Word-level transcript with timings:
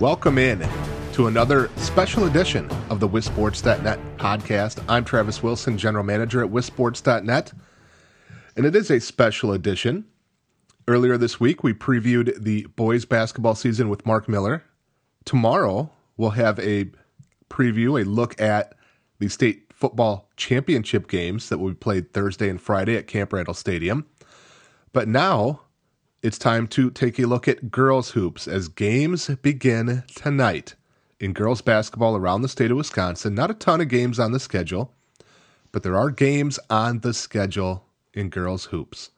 Welcome 0.00 0.38
in 0.38 0.66
to 1.12 1.26
another 1.26 1.68
special 1.76 2.24
edition 2.24 2.70
of 2.88 3.00
the 3.00 3.08
WisSports.net 3.08 3.98
podcast. 4.16 4.82
I'm 4.88 5.04
Travis 5.04 5.42
Wilson, 5.42 5.76
General 5.76 6.02
Manager 6.02 6.42
at 6.42 6.50
WisSports.net, 6.50 7.52
and 8.56 8.64
it 8.64 8.74
is 8.74 8.90
a 8.90 8.98
special 8.98 9.52
edition. 9.52 10.06
Earlier 10.88 11.18
this 11.18 11.38
week, 11.38 11.62
we 11.62 11.74
previewed 11.74 12.42
the 12.42 12.64
boys 12.76 13.04
basketball 13.04 13.54
season 13.54 13.90
with 13.90 14.06
Mark 14.06 14.26
Miller. 14.26 14.64
Tomorrow, 15.26 15.90
we'll 16.16 16.30
have 16.30 16.58
a 16.60 16.90
preview, 17.50 18.00
a 18.00 18.08
look 18.08 18.40
at 18.40 18.72
the 19.18 19.28
state 19.28 19.70
football 19.70 20.30
championship 20.38 21.08
games 21.08 21.50
that 21.50 21.58
will 21.58 21.68
be 21.68 21.74
played 21.74 22.14
Thursday 22.14 22.48
and 22.48 22.58
Friday 22.58 22.96
at 22.96 23.06
Camp 23.06 23.34
Randall 23.34 23.52
Stadium. 23.52 24.06
But 24.94 25.08
now, 25.08 25.60
it's 26.22 26.38
time 26.38 26.66
to 26.66 26.90
take 26.90 27.18
a 27.18 27.26
look 27.26 27.48
at 27.48 27.70
girls' 27.70 28.10
hoops 28.10 28.46
as 28.46 28.68
games 28.68 29.28
begin 29.42 30.04
tonight 30.14 30.74
in 31.18 31.32
girls' 31.32 31.62
basketball 31.62 32.14
around 32.14 32.42
the 32.42 32.48
state 32.48 32.70
of 32.70 32.76
Wisconsin. 32.76 33.34
Not 33.34 33.50
a 33.50 33.54
ton 33.54 33.80
of 33.80 33.88
games 33.88 34.18
on 34.18 34.32
the 34.32 34.40
schedule, 34.40 34.92
but 35.72 35.82
there 35.82 35.96
are 35.96 36.10
games 36.10 36.58
on 36.68 37.00
the 37.00 37.14
schedule 37.14 37.86
in 38.12 38.28
girls' 38.28 38.66
hoops. 38.66 39.10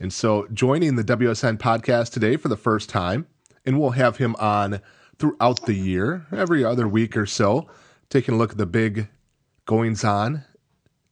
And 0.00 0.10
so, 0.10 0.48
joining 0.52 0.96
the 0.96 1.04
WSN 1.04 1.58
podcast 1.58 2.12
today 2.12 2.36
for 2.36 2.48
the 2.48 2.56
first 2.56 2.88
time, 2.88 3.26
and 3.66 3.78
we'll 3.78 3.90
have 3.90 4.16
him 4.16 4.34
on 4.36 4.80
throughout 5.18 5.66
the 5.66 5.74
year, 5.74 6.26
every 6.32 6.64
other 6.64 6.88
week 6.88 7.14
or 7.14 7.26
so, 7.26 7.68
taking 8.08 8.34
a 8.34 8.38
look 8.38 8.52
at 8.52 8.58
the 8.58 8.66
big 8.66 9.08
goings 9.66 10.02
on 10.02 10.44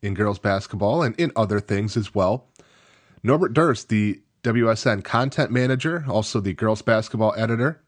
in 0.01 0.15
girls' 0.15 0.39
basketball 0.39 1.03
and 1.03 1.15
in 1.21 1.31
other 1.37 1.61
things 1.61 1.95
as 1.95 2.15
well. 2.15 2.49
Norbert 3.23 3.53
Durst, 3.53 3.89
the 3.89 4.22
WSN 4.43 5.05
content 5.05 5.51
manager, 5.51 6.05
also 6.09 6.41
the 6.41 6.53
girls 6.53 6.83
basketball 6.83 7.33
editor. 7.37 7.81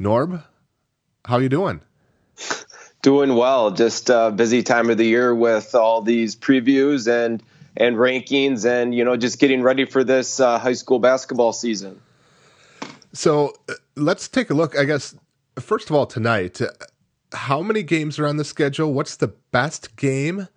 Norb, 0.00 0.42
how 1.26 1.38
you 1.38 1.48
doing? 1.48 1.80
Doing 3.02 3.34
well. 3.36 3.70
Just 3.70 4.10
a 4.10 4.32
busy 4.34 4.62
time 4.62 4.90
of 4.90 4.96
the 4.96 5.04
year 5.04 5.34
with 5.34 5.74
all 5.74 6.02
these 6.02 6.36
previews 6.36 7.06
and 7.06 7.42
and 7.76 7.96
rankings, 7.96 8.64
and 8.64 8.94
you 8.94 9.04
know, 9.04 9.16
just 9.16 9.38
getting 9.38 9.62
ready 9.62 9.84
for 9.84 10.02
this 10.02 10.40
uh, 10.40 10.58
high 10.58 10.72
school 10.72 10.98
basketball 10.98 11.52
season. 11.52 12.00
So 13.12 13.54
uh, 13.68 13.74
let's 13.94 14.28
take 14.28 14.50
a 14.50 14.54
look. 14.54 14.78
I 14.78 14.84
guess 14.84 15.14
first 15.58 15.90
of 15.90 15.96
all, 15.96 16.06
tonight, 16.06 16.60
uh, 16.62 16.68
how 17.32 17.60
many 17.60 17.82
games 17.82 18.18
are 18.18 18.26
on 18.26 18.38
the 18.38 18.44
schedule? 18.44 18.92
What's 18.94 19.16
the 19.16 19.28
best 19.28 19.96
game? 19.96 20.48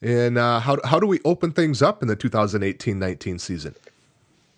And 0.00 0.38
uh, 0.38 0.60
how 0.60 0.78
how 0.84 0.98
do 0.98 1.06
we 1.06 1.20
open 1.24 1.52
things 1.52 1.82
up 1.82 2.02
in 2.02 2.08
the 2.08 2.16
2018-19 2.16 3.40
season? 3.40 3.74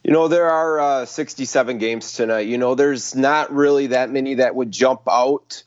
You 0.06 0.12
know, 0.12 0.28
there 0.28 0.48
are 0.48 0.78
uh, 0.78 1.04
67 1.04 1.78
games 1.78 2.12
tonight. 2.12 2.46
You 2.46 2.58
know, 2.58 2.76
there's 2.76 3.16
not 3.16 3.52
really 3.52 3.88
that 3.88 4.08
many 4.08 4.34
that 4.34 4.54
would 4.54 4.70
jump 4.70 5.00
out. 5.10 5.64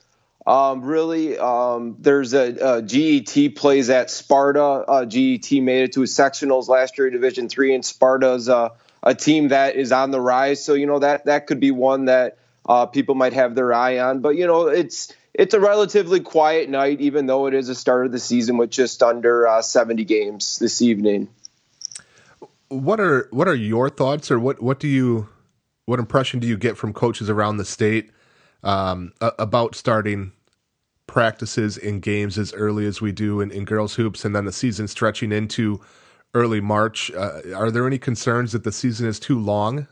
Um, 0.48 0.82
really, 0.82 1.38
um, 1.38 1.98
there's 2.00 2.34
a, 2.34 2.78
a, 2.78 2.82
GET 2.82 3.56
plays 3.58 3.90
at 3.90 4.10
Sparta. 4.10 4.64
Uh, 4.64 5.04
GET 5.04 5.52
made 5.52 5.84
it 5.84 5.92
to 5.96 6.00
sectionals 6.04 6.70
last 6.70 6.98
year, 6.98 7.10
Division 7.10 7.50
Three, 7.50 7.76
and 7.76 7.84
Sparta's 7.84 8.48
uh, 8.48 8.70
a 9.04 9.14
team 9.14 9.50
that 9.50 9.76
is 9.76 9.92
on 9.92 10.12
the 10.12 10.22
rise. 10.22 10.64
So 10.64 10.74
you 10.74 10.86
know 10.86 11.00
that 11.00 11.26
that 11.26 11.46
could 11.46 11.60
be 11.60 11.72
one 11.72 12.06
that 12.06 12.38
uh, 12.66 12.86
people 12.86 13.16
might 13.16 13.34
have 13.34 13.56
their 13.56 13.74
eye 13.74 14.00
on. 14.00 14.22
But 14.22 14.38
you 14.38 14.48
know, 14.48 14.68
it's 14.68 15.14
it's 15.34 15.54
a 15.54 15.60
relatively 15.60 16.22
quiet 16.22 16.70
night, 16.70 17.02
even 17.02 17.26
though 17.26 17.48
it 17.48 17.54
is 17.54 17.68
a 17.68 17.76
start 17.76 18.06
of 18.06 18.14
the 18.14 18.20
season 18.20 18.56
with 18.56 18.70
just 18.70 19.04
under 19.04 19.46
uh, 19.46 19.62
70 19.62 20.06
games 20.06 20.60
this 20.60 20.82
evening 20.82 21.28
what 22.70 23.00
are 23.00 23.28
what 23.32 23.48
are 23.48 23.56
your 23.56 23.90
thoughts, 23.90 24.32
or 24.32 24.40
what 24.40 24.62
what 24.62 24.80
do 24.80 24.88
you 24.88 25.28
what 25.86 26.00
impression 26.00 26.40
do 26.40 26.48
you 26.48 26.58
get 26.58 26.78
from 26.78 26.94
coaches 26.94 27.30
around 27.30 27.58
the 27.58 27.66
state 27.66 28.12
um, 28.64 29.12
about 29.20 29.76
starting 29.76 30.32
practices 31.08 31.78
in 31.78 32.00
games 32.00 32.38
as 32.38 32.54
early 32.54 32.86
as 32.86 33.02
we 33.02 33.12
do 33.12 33.42
in, 33.42 33.52
in 33.52 33.66
girls 33.66 33.96
hoops, 33.96 34.24
and 34.24 34.36
then 34.36 34.46
the 34.46 34.52
season 34.52 34.88
stretching 34.88 35.32
into 35.32 35.82
early 36.34 36.62
March? 36.62 37.12
Uh, 37.12 37.42
are 37.56 37.72
there 37.72 37.88
any 37.88 37.98
concerns 37.98 38.52
that 38.52 38.64
the 38.64 38.72
season 38.72 39.08
is 39.08 39.20
too 39.20 39.40
long? 39.40 39.88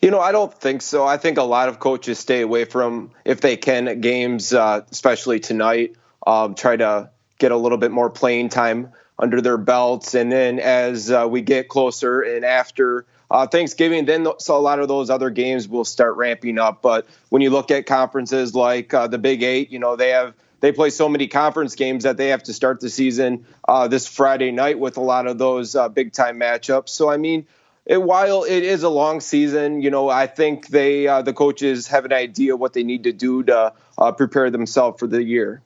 You 0.00 0.10
know, 0.10 0.20
I 0.20 0.32
don't 0.32 0.54
think 0.54 0.80
so. 0.80 1.04
I 1.04 1.18
think 1.18 1.38
a 1.38 1.42
lot 1.42 1.68
of 1.68 1.78
coaches 1.78 2.18
stay 2.18 2.40
away 2.40 2.64
from, 2.64 3.10
if 3.24 3.40
they 3.40 3.56
can, 3.56 4.00
games, 4.00 4.52
uh, 4.52 4.82
especially 4.90 5.40
tonight. 5.40 5.96
Um, 6.26 6.54
try 6.54 6.76
to 6.76 7.10
get 7.38 7.52
a 7.52 7.56
little 7.56 7.78
bit 7.78 7.90
more 7.90 8.10
playing 8.10 8.48
time 8.48 8.92
under 9.18 9.40
their 9.40 9.58
belts. 9.58 10.14
And 10.14 10.30
then 10.30 10.58
as 10.60 11.10
uh, 11.10 11.26
we 11.28 11.42
get 11.42 11.68
closer 11.68 12.20
and 12.20 12.44
after 12.44 13.04
uh, 13.30 13.46
Thanksgiving, 13.46 14.04
then 14.04 14.26
so 14.38 14.56
a 14.56 14.60
lot 14.60 14.78
of 14.78 14.88
those 14.88 15.10
other 15.10 15.30
games 15.30 15.68
will 15.68 15.84
start 15.84 16.16
ramping 16.16 16.58
up. 16.58 16.80
But 16.80 17.06
when 17.28 17.42
you 17.42 17.50
look 17.50 17.70
at 17.70 17.86
conferences 17.86 18.54
like 18.54 18.94
uh, 18.94 19.08
the 19.08 19.18
Big 19.18 19.42
Eight, 19.42 19.70
you 19.70 19.78
know 19.78 19.96
they 19.96 20.10
have 20.10 20.34
they 20.60 20.72
play 20.72 20.90
so 20.90 21.08
many 21.08 21.28
conference 21.28 21.74
games 21.74 22.04
that 22.04 22.16
they 22.16 22.28
have 22.28 22.42
to 22.44 22.52
start 22.52 22.80
the 22.80 22.88
season 22.88 23.46
uh, 23.68 23.88
this 23.88 24.06
Friday 24.06 24.50
night 24.50 24.78
with 24.78 24.96
a 24.96 25.02
lot 25.02 25.26
of 25.26 25.38
those 25.38 25.74
uh, 25.74 25.88
big 25.88 26.12
time 26.12 26.38
matchups. 26.38 26.90
So 26.90 27.10
I 27.10 27.16
mean. 27.16 27.46
It, 27.86 28.02
while 28.02 28.44
it 28.44 28.64
is 28.64 28.82
a 28.82 28.90
long 28.90 29.18
season, 29.18 29.80
you 29.80 29.90
know, 29.90 30.10
I 30.10 30.26
think 30.26 30.68
they 30.68 31.06
uh, 31.06 31.22
the 31.22 31.32
coaches 31.32 31.86
have 31.86 32.04
an 32.04 32.12
idea 32.12 32.54
what 32.54 32.74
they 32.74 32.82
need 32.82 33.04
to 33.04 33.14
do 33.14 33.42
to 33.44 33.72
prepare 34.18 34.50
themselves 34.50 35.00
for 35.00 35.06
the 35.06 35.22
year. 35.22 35.62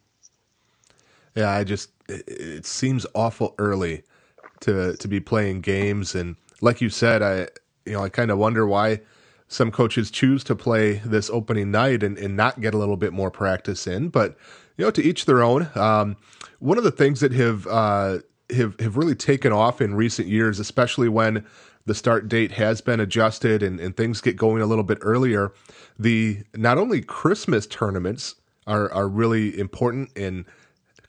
Yeah, 1.35 1.51
I 1.51 1.65
just 1.65 1.91
it, 2.27 2.67
seems 2.67 3.07
awful 3.15 3.55
early 3.59 4.03
to 4.61 4.97
to 4.97 5.09
be 5.09 5.21
playing 5.21 5.61
games, 5.61 6.15
and 6.15 6.37
like 6.61 6.81
you 6.81 6.89
said, 6.89 7.23
I 7.23 7.49
you 7.85 7.93
know 7.93 8.05
I 8.05 8.09
kind 8.09 8.31
of 8.31 8.39
wonder 8.39 8.67
why 8.67 9.01
some 9.49 9.71
coaches 9.71 10.11
choose 10.11 10.43
to 10.45 10.55
play 10.55 11.03
this 11.05 11.29
opening 11.29 11.71
night 11.71 12.03
and, 12.03 12.17
and 12.17 12.37
not 12.37 12.61
get 12.61 12.73
a 12.73 12.79
little 12.79 12.97
bit 12.97 13.13
more 13.13 13.31
practice 13.31 13.87
in. 13.87 14.09
But 14.09 14.37
you 14.77 14.85
know, 14.85 14.91
to 14.91 15.03
each 15.03 15.27
their 15.27 15.43
own. 15.43 15.69
Um, 15.75 16.17
one 16.59 16.79
of 16.79 16.85
the 16.85 16.91
things 16.91 17.21
that 17.21 17.33
have 17.33 17.67
uh, 17.67 18.19
have 18.55 18.79
have 18.81 18.97
really 18.97 19.15
taken 19.15 19.53
off 19.53 19.81
in 19.81 19.95
recent 19.95 20.29
years, 20.29 20.59
especially 20.59 21.09
when 21.09 21.45
the 21.85 21.95
start 21.95 22.29
date 22.29 22.53
has 22.53 22.81
been 22.81 23.01
adjusted 23.01 23.63
and, 23.63 23.81
and 23.81 23.97
things 23.97 24.21
get 24.21 24.37
going 24.37 24.63
a 24.63 24.67
little 24.67 24.85
bit 24.85 24.99
earlier. 25.01 25.53
The 25.99 26.43
not 26.55 26.79
only 26.79 27.03
Christmas 27.03 27.67
tournaments 27.67 28.37
are 28.67 28.91
are 28.93 29.09
really 29.09 29.59
important 29.59 30.17
in 30.17 30.47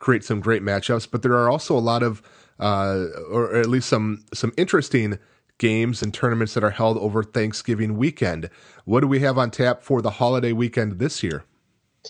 create 0.04 0.26
some 0.26 0.42
great 0.42 0.62
matchups. 0.62 1.08
But 1.10 1.22
there 1.22 1.34
are 1.34 1.50
also 1.50 1.78
a 1.78 1.80
lot 1.80 2.04
of, 2.04 2.22
uh, 2.60 3.06
or 3.32 3.56
at 3.56 3.68
least 3.68 3.88
some 3.88 4.26
some 4.34 4.52
interesting 4.58 5.18
games 5.58 6.02
and 6.02 6.14
tournaments 6.14 6.54
that 6.56 6.64
are 6.64 6.72
held 6.72 6.98
over 6.98 7.24
Thanksgiving 7.24 7.98
weekend. 7.98 8.50
What 8.84 9.00
do 9.00 9.08
we 9.08 9.20
have 9.20 9.38
on 9.38 9.50
tap 9.50 9.82
for 9.82 10.02
the 10.02 10.12
holiday 10.12 10.52
weekend 10.52 11.00
this 11.00 11.24
year? 11.24 11.46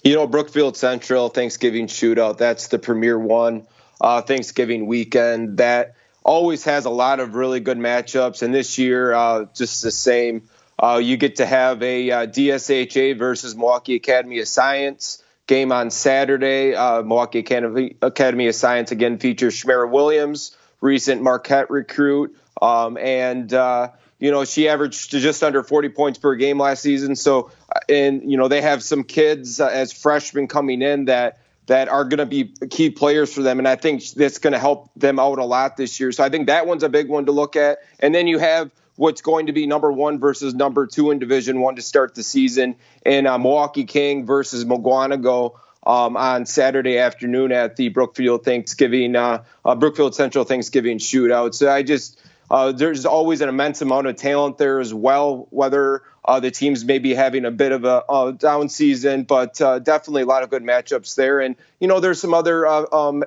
You 0.04 0.16
know, 0.16 0.26
Brookfield 0.26 0.76
Central 0.76 1.30
Thanksgiving 1.30 1.86
Shootout. 1.86 2.38
That's 2.40 2.70
the 2.70 2.80
premier 2.80 3.20
one. 3.20 3.68
Uh, 4.02 4.22
Thanksgiving 4.22 4.88
weekend 4.88 5.58
that 5.58 5.96
always 6.24 6.64
has 6.64 6.86
a 6.86 6.90
lot 6.90 7.20
of 7.20 7.36
really 7.36 7.60
good 7.60 7.78
matchups, 7.78 8.42
and 8.42 8.54
this 8.54 8.80
year 8.80 9.14
uh, 9.14 9.46
just 9.54 9.84
the 9.84 9.92
same. 9.92 10.50
Uh, 10.82 11.00
you 11.02 11.16
get 11.16 11.36
to 11.36 11.46
have 11.46 11.84
a 11.84 12.10
uh, 12.10 12.26
DSHA 12.26 13.20
versus 13.20 13.56
Milwaukee 13.56 13.96
Academy 13.96 14.40
of 14.40 14.48
Science 14.48 15.23
game 15.48 15.72
on 15.72 15.92
Saturday. 15.92 16.76
Uh, 16.76 17.02
Milwaukee 17.02 17.40
Academy, 17.40 17.96
Academy 18.02 18.48
of 18.48 18.56
Science 18.56 18.92
again 18.92 19.18
features 19.18 19.56
Shamira 19.56 19.90
Williams, 19.90 20.56
recent 20.82 21.22
Marquette 21.22 21.70
recruit, 21.70 22.36
um, 22.62 22.98
and 22.98 23.54
uh, 23.54 23.90
you 24.20 24.32
know 24.32 24.46
she 24.46 24.70
averaged 24.70 25.12
just 25.12 25.44
under 25.44 25.64
40 25.64 25.90
points 25.90 26.20
per 26.20 26.36
game 26.36 26.60
last 26.60 26.82
season. 26.82 27.16
So, 27.16 27.52
uh, 27.74 27.80
and 27.90 28.30
you 28.30 28.38
know 28.38 28.48
they 28.48 28.62
have 28.62 28.84
some 28.84 29.04
kids 29.04 29.60
uh, 29.60 29.68
as 29.68 29.92
freshmen 29.92 30.48
coming 30.48 30.82
in 30.82 31.06
that 31.06 31.40
that 31.68 31.88
are 31.88 32.04
going 32.04 32.18
to 32.18 32.26
be 32.26 32.54
key 32.70 32.90
players 32.90 33.34
for 33.34 33.42
them, 33.42 33.60
and 33.60 33.68
I 33.68 33.76
think 33.76 34.04
that's 34.12 34.38
going 34.38 34.54
to 34.54 34.60
help 34.60 34.92
them 34.96 35.20
out 35.20 35.40
a 35.40 35.46
lot 35.46 35.78
this 35.78 36.00
year. 36.00 36.12
So 36.12 36.24
I 36.24 36.30
think 36.30 36.48
that 36.48 36.68
one's 36.68 36.84
a 36.84 36.90
big 36.90 37.08
one 37.08 37.26
to 37.28 37.32
look 37.32 37.56
at. 37.56 37.80
And 38.00 38.14
then 38.14 38.28
you 38.28 38.38
have 38.40 38.70
what's 38.96 39.22
going 39.22 39.48
to 39.48 39.54
be 39.54 39.68
number 39.68 39.92
one 39.92 40.20
versus 40.20 40.54
number 40.54 40.88
two 40.88 41.12
in 41.12 41.20
Division 41.20 41.60
One 41.60 41.76
to 41.76 41.82
start 41.82 42.16
the 42.16 42.24
season, 42.24 42.76
and 43.06 43.28
uh, 43.28 43.38
Milwaukee 43.38 43.86
King 43.86 44.26
versus 44.26 44.66
Mukwonago 44.66 45.56
um, 45.86 46.16
on 46.16 46.46
Saturday 46.46 46.98
afternoon 46.98 47.52
at 47.52 47.76
the 47.76 47.90
Brookfield 47.90 48.46
Thanksgiving 48.46 49.16
uh, 49.16 49.44
uh, 49.66 49.76
Brookfield 49.76 50.16
Central 50.16 50.46
Thanksgiving 50.46 50.98
Shootout. 50.98 51.54
So 51.54 51.72
I 51.72 51.84
just 51.84 52.20
uh, 52.50 52.72
there's 52.72 53.06
always 53.06 53.42
an 53.42 53.50
immense 53.50 53.82
amount 53.82 54.08
of 54.08 54.16
talent 54.16 54.58
there 54.58 54.80
as 54.80 54.94
well. 54.94 55.48
Whether 55.50 56.04
uh, 56.24 56.40
the 56.40 56.52
teams 56.52 56.86
may 56.86 57.00
be 57.00 57.14
having 57.14 57.46
a 57.46 57.52
bit 57.52 57.72
of 57.72 57.84
a, 57.84 58.34
down 58.38 58.70
season, 58.70 59.24
but 59.24 59.60
uh, 59.60 59.80
definitely 59.80 60.22
a 60.22 60.26
lot 60.26 60.44
of 60.44 60.50
good 60.50 60.64
matchups 60.64 61.16
there. 61.16 61.40
And 61.40 61.56
you 61.80 61.88
know, 61.88 62.00
there's 62.00 62.22
some 62.22 62.34
other 62.34 62.66
um, 62.68 63.24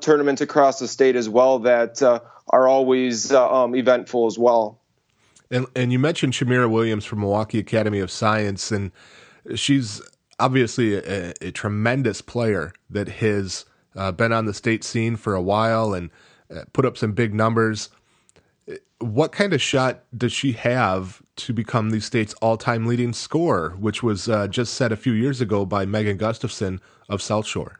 tournaments 0.00 0.42
across 0.42 0.78
the 0.78 0.88
state 0.88 1.16
as 1.16 1.28
well 1.28 1.60
that 1.60 2.02
are 2.54 2.68
always 2.68 3.32
uh, 3.32 3.52
um, 3.52 3.74
eventful 3.74 4.26
as 4.26 4.38
well. 4.38 4.80
And, 5.50 5.66
and 5.74 5.92
you 5.92 5.98
mentioned 5.98 6.34
Shamira 6.34 6.70
Williams 6.70 7.04
from 7.04 7.20
Milwaukee 7.20 7.58
Academy 7.58 7.98
of 7.98 8.10
Science, 8.10 8.70
and 8.70 8.92
she's 9.56 10.00
obviously 10.38 10.94
a, 10.94 11.34
a 11.40 11.50
tremendous 11.50 12.22
player 12.22 12.72
that 12.88 13.08
has 13.08 13.64
uh, 13.96 14.12
been 14.12 14.32
on 14.32 14.46
the 14.46 14.54
state 14.54 14.84
scene 14.84 15.16
for 15.16 15.34
a 15.34 15.42
while 15.42 15.94
and 15.94 16.10
uh, 16.54 16.62
put 16.72 16.84
up 16.84 16.96
some 16.96 17.12
big 17.12 17.34
numbers. 17.34 17.90
What 19.00 19.32
kind 19.32 19.52
of 19.52 19.60
shot 19.60 20.04
does 20.16 20.32
she 20.32 20.52
have 20.52 21.22
to 21.36 21.52
become 21.52 21.90
the 21.90 22.00
state's 22.00 22.34
all-time 22.34 22.86
leading 22.86 23.12
scorer, 23.12 23.70
which 23.78 24.02
was 24.02 24.28
uh, 24.28 24.46
just 24.46 24.74
set 24.74 24.92
a 24.92 24.96
few 24.96 25.12
years 25.12 25.40
ago 25.40 25.66
by 25.66 25.84
Megan 25.84 26.16
Gustafson 26.16 26.80
of 27.08 27.20
South 27.20 27.46
Shore. 27.46 27.78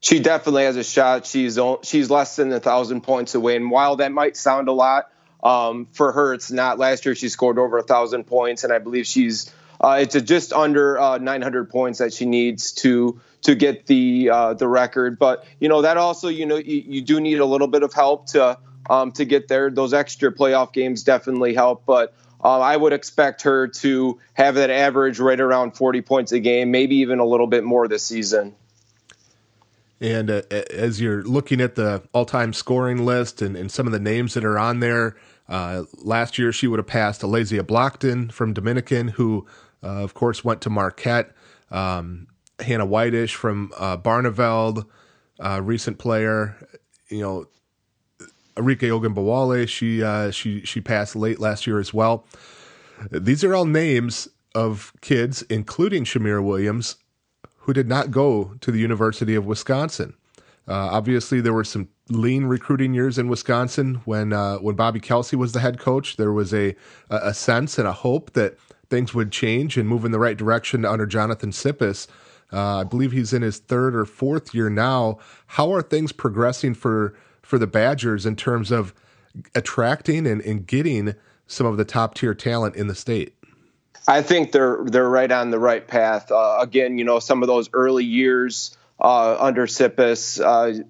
She 0.00 0.18
definitely 0.18 0.64
has 0.64 0.76
a 0.76 0.84
shot. 0.84 1.26
She's 1.26 1.58
she's 1.82 2.10
less 2.10 2.36
than 2.36 2.52
a 2.52 2.60
thousand 2.60 3.02
points 3.02 3.34
away, 3.34 3.56
and 3.56 3.70
while 3.70 3.96
that 3.96 4.12
might 4.12 4.36
sound 4.36 4.68
a 4.68 4.72
lot, 4.72 5.10
um, 5.42 5.88
for 5.92 6.12
her 6.12 6.32
it's 6.32 6.50
not. 6.50 6.78
Last 6.78 7.04
year 7.04 7.14
she 7.14 7.28
scored 7.28 7.58
over 7.58 7.76
a 7.78 7.82
thousand 7.82 8.24
points, 8.24 8.64
and 8.64 8.72
I 8.72 8.78
believe 8.78 9.06
she's 9.06 9.52
uh, 9.80 9.98
it's 10.00 10.20
just 10.22 10.52
under 10.52 10.98
uh, 10.98 11.18
900 11.18 11.70
points 11.70 11.98
that 11.98 12.12
she 12.12 12.26
needs 12.26 12.72
to 12.72 13.20
to 13.42 13.54
get 13.54 13.86
the 13.86 14.30
uh, 14.30 14.54
the 14.54 14.68
record. 14.68 15.18
But 15.18 15.44
you 15.58 15.68
know 15.68 15.82
that 15.82 15.98
also 15.98 16.28
you 16.28 16.46
know 16.46 16.56
you, 16.56 16.82
you 16.86 17.02
do 17.02 17.20
need 17.20 17.40
a 17.40 17.46
little 17.46 17.68
bit 17.68 17.82
of 17.82 17.92
help 17.92 18.26
to 18.28 18.58
um, 18.88 19.12
to 19.12 19.26
get 19.26 19.48
there. 19.48 19.70
Those 19.70 19.92
extra 19.92 20.32
playoff 20.32 20.72
games 20.72 21.02
definitely 21.02 21.54
help, 21.54 21.84
but 21.84 22.14
uh, 22.42 22.58
I 22.58 22.74
would 22.74 22.94
expect 22.94 23.42
her 23.42 23.68
to 23.68 24.18
have 24.32 24.54
that 24.54 24.70
average 24.70 25.20
right 25.20 25.38
around 25.38 25.72
40 25.72 26.00
points 26.00 26.32
a 26.32 26.40
game, 26.40 26.70
maybe 26.70 26.96
even 26.96 27.18
a 27.18 27.24
little 27.26 27.46
bit 27.46 27.64
more 27.64 27.86
this 27.86 28.02
season. 28.02 28.54
And 30.00 30.30
uh, 30.30 30.42
as 30.50 31.00
you're 31.00 31.22
looking 31.22 31.60
at 31.60 31.74
the 31.74 32.02
all-time 32.14 32.52
scoring 32.52 33.04
list 33.04 33.42
and, 33.42 33.56
and, 33.56 33.70
some 33.70 33.86
of 33.86 33.92
the 33.92 34.00
names 34.00 34.32
that 34.32 34.46
are 34.46 34.58
on 34.58 34.80
there, 34.80 35.16
uh, 35.46 35.82
last 35.98 36.38
year 36.38 36.52
she 36.52 36.66
would 36.66 36.78
have 36.78 36.86
passed 36.86 37.20
Allazia 37.20 37.60
Blockton 37.60 38.32
from 38.32 38.54
Dominican, 38.54 39.08
who, 39.08 39.46
uh, 39.82 40.02
of 40.02 40.14
course, 40.14 40.42
went 40.42 40.62
to 40.62 40.70
Marquette. 40.70 41.32
Um, 41.70 42.28
Hannah 42.60 42.86
Whitish 42.86 43.34
from 43.34 43.72
uh, 43.76 43.96
Barneveld, 43.96 44.86
uh, 45.38 45.60
recent 45.62 45.98
player. 45.98 46.56
You 47.08 47.20
know, 47.20 47.46
Arike 48.56 48.80
Ogunbowale, 48.80 49.68
she 49.68 50.02
uh, 50.02 50.30
she 50.30 50.62
she 50.64 50.80
passed 50.80 51.16
late 51.16 51.40
last 51.40 51.66
year 51.66 51.78
as 51.78 51.92
well. 51.94 52.26
These 53.10 53.42
are 53.44 53.54
all 53.54 53.64
names 53.64 54.28
of 54.54 54.92
kids, 55.00 55.42
including 55.42 56.04
Shamira 56.04 56.44
Williams, 56.44 56.96
who 57.70 57.74
did 57.74 57.88
not 57.88 58.10
go 58.10 58.56
to 58.60 58.72
the 58.72 58.80
University 58.80 59.36
of 59.36 59.46
Wisconsin. 59.46 60.12
Uh, 60.66 60.90
obviously, 60.90 61.40
there 61.40 61.52
were 61.52 61.62
some 61.62 61.88
lean 62.08 62.46
recruiting 62.46 62.94
years 62.94 63.16
in 63.16 63.28
Wisconsin 63.28 64.02
when 64.06 64.32
uh, 64.32 64.56
when 64.56 64.74
Bobby 64.74 64.98
Kelsey 64.98 65.36
was 65.36 65.52
the 65.52 65.60
head 65.60 65.78
coach. 65.78 66.16
There 66.16 66.32
was 66.32 66.52
a 66.52 66.74
a 67.10 67.32
sense 67.32 67.78
and 67.78 67.86
a 67.86 67.92
hope 67.92 68.32
that 68.32 68.58
things 68.88 69.14
would 69.14 69.30
change 69.30 69.76
and 69.76 69.88
move 69.88 70.04
in 70.04 70.10
the 70.10 70.18
right 70.18 70.36
direction 70.36 70.84
under 70.84 71.06
Jonathan 71.06 71.52
Tsipis. 71.52 72.08
Uh, 72.52 72.78
I 72.78 72.82
believe 72.82 73.12
he's 73.12 73.32
in 73.32 73.42
his 73.42 73.58
third 73.58 73.94
or 73.94 74.04
fourth 74.04 74.52
year 74.52 74.68
now. 74.68 75.18
How 75.46 75.72
are 75.72 75.80
things 75.80 76.10
progressing 76.10 76.74
for 76.74 77.14
for 77.40 77.56
the 77.56 77.68
Badgers 77.68 78.26
in 78.26 78.34
terms 78.34 78.72
of 78.72 78.92
attracting 79.54 80.26
and, 80.26 80.40
and 80.42 80.66
getting 80.66 81.14
some 81.46 81.68
of 81.68 81.76
the 81.76 81.84
top 81.84 82.14
tier 82.14 82.34
talent 82.34 82.74
in 82.74 82.88
the 82.88 82.96
state? 82.96 83.36
I 84.10 84.22
think 84.22 84.50
they're 84.50 84.78
they're 84.84 85.08
right 85.08 85.30
on 85.30 85.50
the 85.50 85.58
right 85.60 85.86
path. 85.86 86.32
Uh, 86.32 86.58
again, 86.60 86.98
you 86.98 87.04
know, 87.04 87.20
some 87.20 87.44
of 87.44 87.46
those 87.46 87.70
early 87.72 88.04
years 88.04 88.76
uh, 88.98 89.36
under 89.38 89.68
Tsipis, 89.68 90.40
uh, 90.40 90.82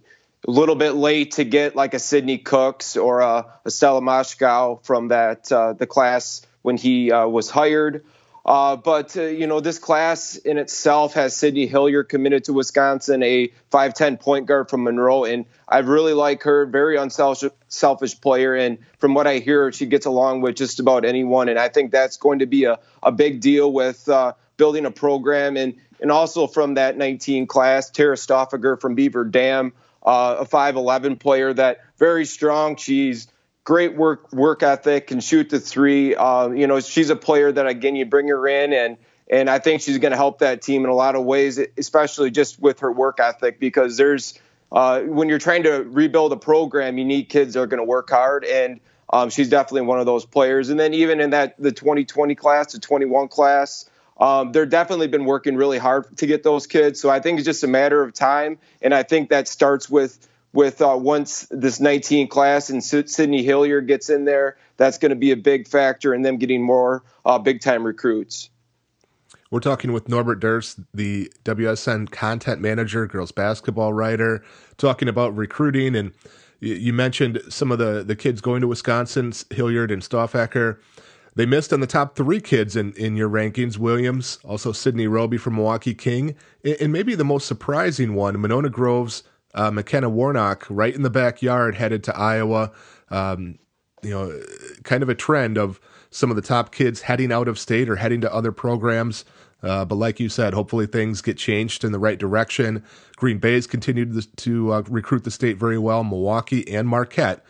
a 0.48 0.50
little 0.50 0.74
bit 0.74 0.92
late 0.92 1.32
to 1.32 1.44
get 1.44 1.76
like 1.76 1.92
a 1.92 1.98
Sydney 1.98 2.38
Cooks 2.38 2.96
or 2.96 3.20
a, 3.20 3.44
a 3.66 3.70
Stella 3.70 4.00
Moshkow 4.00 4.82
from 4.86 5.08
that 5.08 5.52
uh, 5.52 5.74
the 5.74 5.86
class 5.86 6.40
when 6.62 6.78
he 6.78 7.12
uh, 7.12 7.26
was 7.26 7.50
hired. 7.50 8.06
Uh, 8.44 8.76
but 8.76 9.16
uh, 9.16 9.22
you 9.22 9.46
know, 9.46 9.60
this 9.60 9.78
class 9.78 10.36
in 10.36 10.56
itself 10.56 11.14
has 11.14 11.36
Sydney 11.36 11.66
Hilliard 11.66 12.08
committed 12.08 12.44
to 12.44 12.52
Wisconsin, 12.52 13.22
a 13.22 13.52
5'10 13.70 14.18
point 14.18 14.46
guard 14.46 14.70
from 14.70 14.84
Monroe, 14.84 15.24
and 15.24 15.44
I 15.68 15.78
really 15.80 16.14
like 16.14 16.42
her. 16.44 16.64
Very 16.66 16.96
unselfish 16.96 17.50
selfish 17.68 18.20
player, 18.20 18.54
and 18.54 18.78
from 18.98 19.14
what 19.14 19.26
I 19.26 19.38
hear, 19.38 19.70
she 19.72 19.86
gets 19.86 20.06
along 20.06 20.40
with 20.40 20.56
just 20.56 20.80
about 20.80 21.04
anyone, 21.04 21.48
and 21.48 21.58
I 21.58 21.68
think 21.68 21.92
that's 21.92 22.16
going 22.16 22.38
to 22.38 22.46
be 22.46 22.64
a, 22.64 22.78
a 23.02 23.12
big 23.12 23.40
deal 23.40 23.70
with 23.70 24.08
uh, 24.08 24.32
building 24.56 24.86
a 24.86 24.90
program, 24.90 25.56
and 25.56 25.76
and 26.00 26.10
also 26.10 26.46
from 26.46 26.74
that 26.74 26.96
19 26.96 27.46
class, 27.46 27.90
Tara 27.90 28.16
Stauffacher 28.16 28.80
from 28.80 28.94
Beaver 28.94 29.24
Dam, 29.24 29.74
uh, 30.02 30.36
a 30.40 30.46
5'11 30.46 31.18
player 31.18 31.52
that 31.52 31.80
very 31.98 32.24
strong. 32.24 32.76
She's 32.76 33.28
great 33.64 33.96
work 33.96 34.32
work 34.32 34.62
ethic, 34.62 35.08
can 35.08 35.20
shoot 35.20 35.50
the 35.50 35.60
three. 35.60 36.14
Uh, 36.14 36.48
you 36.48 36.66
know, 36.66 36.80
she's 36.80 37.10
a 37.10 37.16
player 37.16 37.50
that 37.50 37.66
again 37.66 37.96
you 37.96 38.06
bring 38.06 38.28
her 38.28 38.46
in 38.46 38.72
and 38.72 38.96
and 39.30 39.48
I 39.48 39.60
think 39.60 39.80
she's 39.80 39.98
going 39.98 40.10
to 40.10 40.16
help 40.16 40.40
that 40.40 40.60
team 40.60 40.84
in 40.84 40.90
a 40.90 40.94
lot 40.94 41.14
of 41.14 41.24
ways, 41.24 41.60
especially 41.78 42.32
just 42.32 42.60
with 42.60 42.80
her 42.80 42.90
work 42.90 43.20
ethic 43.20 43.60
because 43.60 43.96
there's 43.96 44.38
uh, 44.72 45.00
when 45.02 45.28
you're 45.28 45.38
trying 45.38 45.64
to 45.64 45.84
rebuild 45.84 46.32
a 46.32 46.36
program, 46.36 46.98
you 46.98 47.04
need 47.04 47.28
kids 47.28 47.54
that 47.54 47.60
are 47.60 47.66
going 47.66 47.78
to 47.78 47.84
work 47.84 48.10
hard 48.10 48.44
and. 48.44 48.80
Um, 49.12 49.28
she's 49.28 49.48
definitely 49.48 49.80
one 49.80 49.98
of 49.98 50.06
those 50.06 50.24
players. 50.24 50.68
And 50.68 50.78
then 50.78 50.94
even 50.94 51.20
in 51.20 51.30
that 51.30 51.56
the 51.58 51.72
2020 51.72 52.36
class, 52.36 52.74
the 52.74 52.78
21 52.78 53.26
class, 53.26 53.90
um, 54.20 54.52
they're 54.52 54.66
definitely 54.66 55.08
been 55.08 55.24
working 55.24 55.56
really 55.56 55.78
hard 55.78 56.16
to 56.18 56.26
get 56.26 56.42
those 56.42 56.66
kids. 56.66 57.00
So 57.00 57.08
I 57.08 57.20
think 57.20 57.38
it's 57.38 57.46
just 57.46 57.64
a 57.64 57.66
matter 57.66 58.02
of 58.02 58.12
time. 58.12 58.58
And 58.82 58.94
I 58.94 59.02
think 59.02 59.30
that 59.30 59.48
starts 59.48 59.88
with 59.88 60.28
with 60.52 60.82
uh, 60.82 60.96
once 60.98 61.46
this 61.50 61.80
19 61.80 62.28
class 62.28 62.70
and 62.70 62.82
Sydney 62.82 63.42
Hilliard 63.42 63.86
gets 63.86 64.10
in 64.10 64.24
there, 64.24 64.56
that's 64.76 64.98
going 64.98 65.10
to 65.10 65.16
be 65.16 65.30
a 65.30 65.36
big 65.36 65.68
factor 65.68 66.14
in 66.14 66.22
them 66.22 66.38
getting 66.38 66.62
more 66.62 67.02
uh, 67.24 67.38
big 67.38 67.60
time 67.60 67.84
recruits. 67.84 68.50
We're 69.50 69.60
talking 69.60 69.92
with 69.92 70.08
Norbert 70.08 70.38
Durst, 70.38 70.78
the 70.94 71.32
WSN 71.44 72.10
content 72.10 72.60
manager, 72.60 73.06
girls 73.06 73.32
basketball 73.32 73.92
writer, 73.92 74.44
talking 74.76 75.08
about 75.08 75.36
recruiting. 75.36 75.96
And 75.96 76.12
you 76.60 76.92
mentioned 76.92 77.42
some 77.48 77.72
of 77.72 77.78
the, 77.78 78.04
the 78.04 78.14
kids 78.14 78.40
going 78.40 78.60
to 78.60 78.68
Wisconsin, 78.68 79.32
Hilliard 79.50 79.90
and 79.90 80.02
Stauffacher. 80.02 80.78
They 81.34 81.46
missed 81.46 81.72
on 81.72 81.80
the 81.80 81.86
top 81.86 82.16
three 82.16 82.40
kids 82.40 82.76
in, 82.76 82.92
in 82.92 83.16
your 83.16 83.28
rankings 83.28 83.76
Williams, 83.76 84.38
also 84.44 84.72
Sydney 84.72 85.06
Roby 85.06 85.36
from 85.36 85.56
Milwaukee 85.56 85.94
King, 85.94 86.36
and 86.80 86.92
maybe 86.92 87.14
the 87.14 87.24
most 87.24 87.46
surprising 87.46 88.14
one, 88.14 88.40
Monona 88.40 88.68
Groves 88.68 89.22
uh, 89.54 89.70
McKenna 89.70 90.08
Warnock 90.08 90.66
right 90.70 90.94
in 90.94 91.02
the 91.02 91.10
backyard 91.10 91.74
headed 91.74 92.04
to 92.04 92.16
Iowa. 92.16 92.72
Um, 93.10 93.58
you 94.02 94.10
know, 94.10 94.40
kind 94.82 95.02
of 95.02 95.08
a 95.08 95.14
trend 95.14 95.58
of 95.58 95.80
some 96.10 96.30
of 96.30 96.36
the 96.36 96.42
top 96.42 96.72
kids 96.72 97.02
heading 97.02 97.32
out 97.32 97.48
of 97.48 97.58
state 97.58 97.88
or 97.88 97.96
heading 97.96 98.20
to 98.22 98.34
other 98.34 98.52
programs. 98.52 99.24
Uh, 99.62 99.84
but 99.84 99.96
like 99.96 100.18
you 100.18 100.28
said, 100.28 100.54
hopefully 100.54 100.86
things 100.86 101.20
get 101.20 101.36
changed 101.36 101.84
in 101.84 101.92
the 101.92 101.98
right 101.98 102.18
direction. 102.18 102.82
Green 103.16 103.38
Bay's 103.38 103.66
continued 103.66 104.26
to, 104.38 104.72
uh, 104.72 104.82
recruit 104.88 105.24
the 105.24 105.30
state 105.30 105.58
very 105.58 105.78
well, 105.78 106.02
Milwaukee 106.02 106.66
and 106.72 106.88
Marquette, 106.88 107.44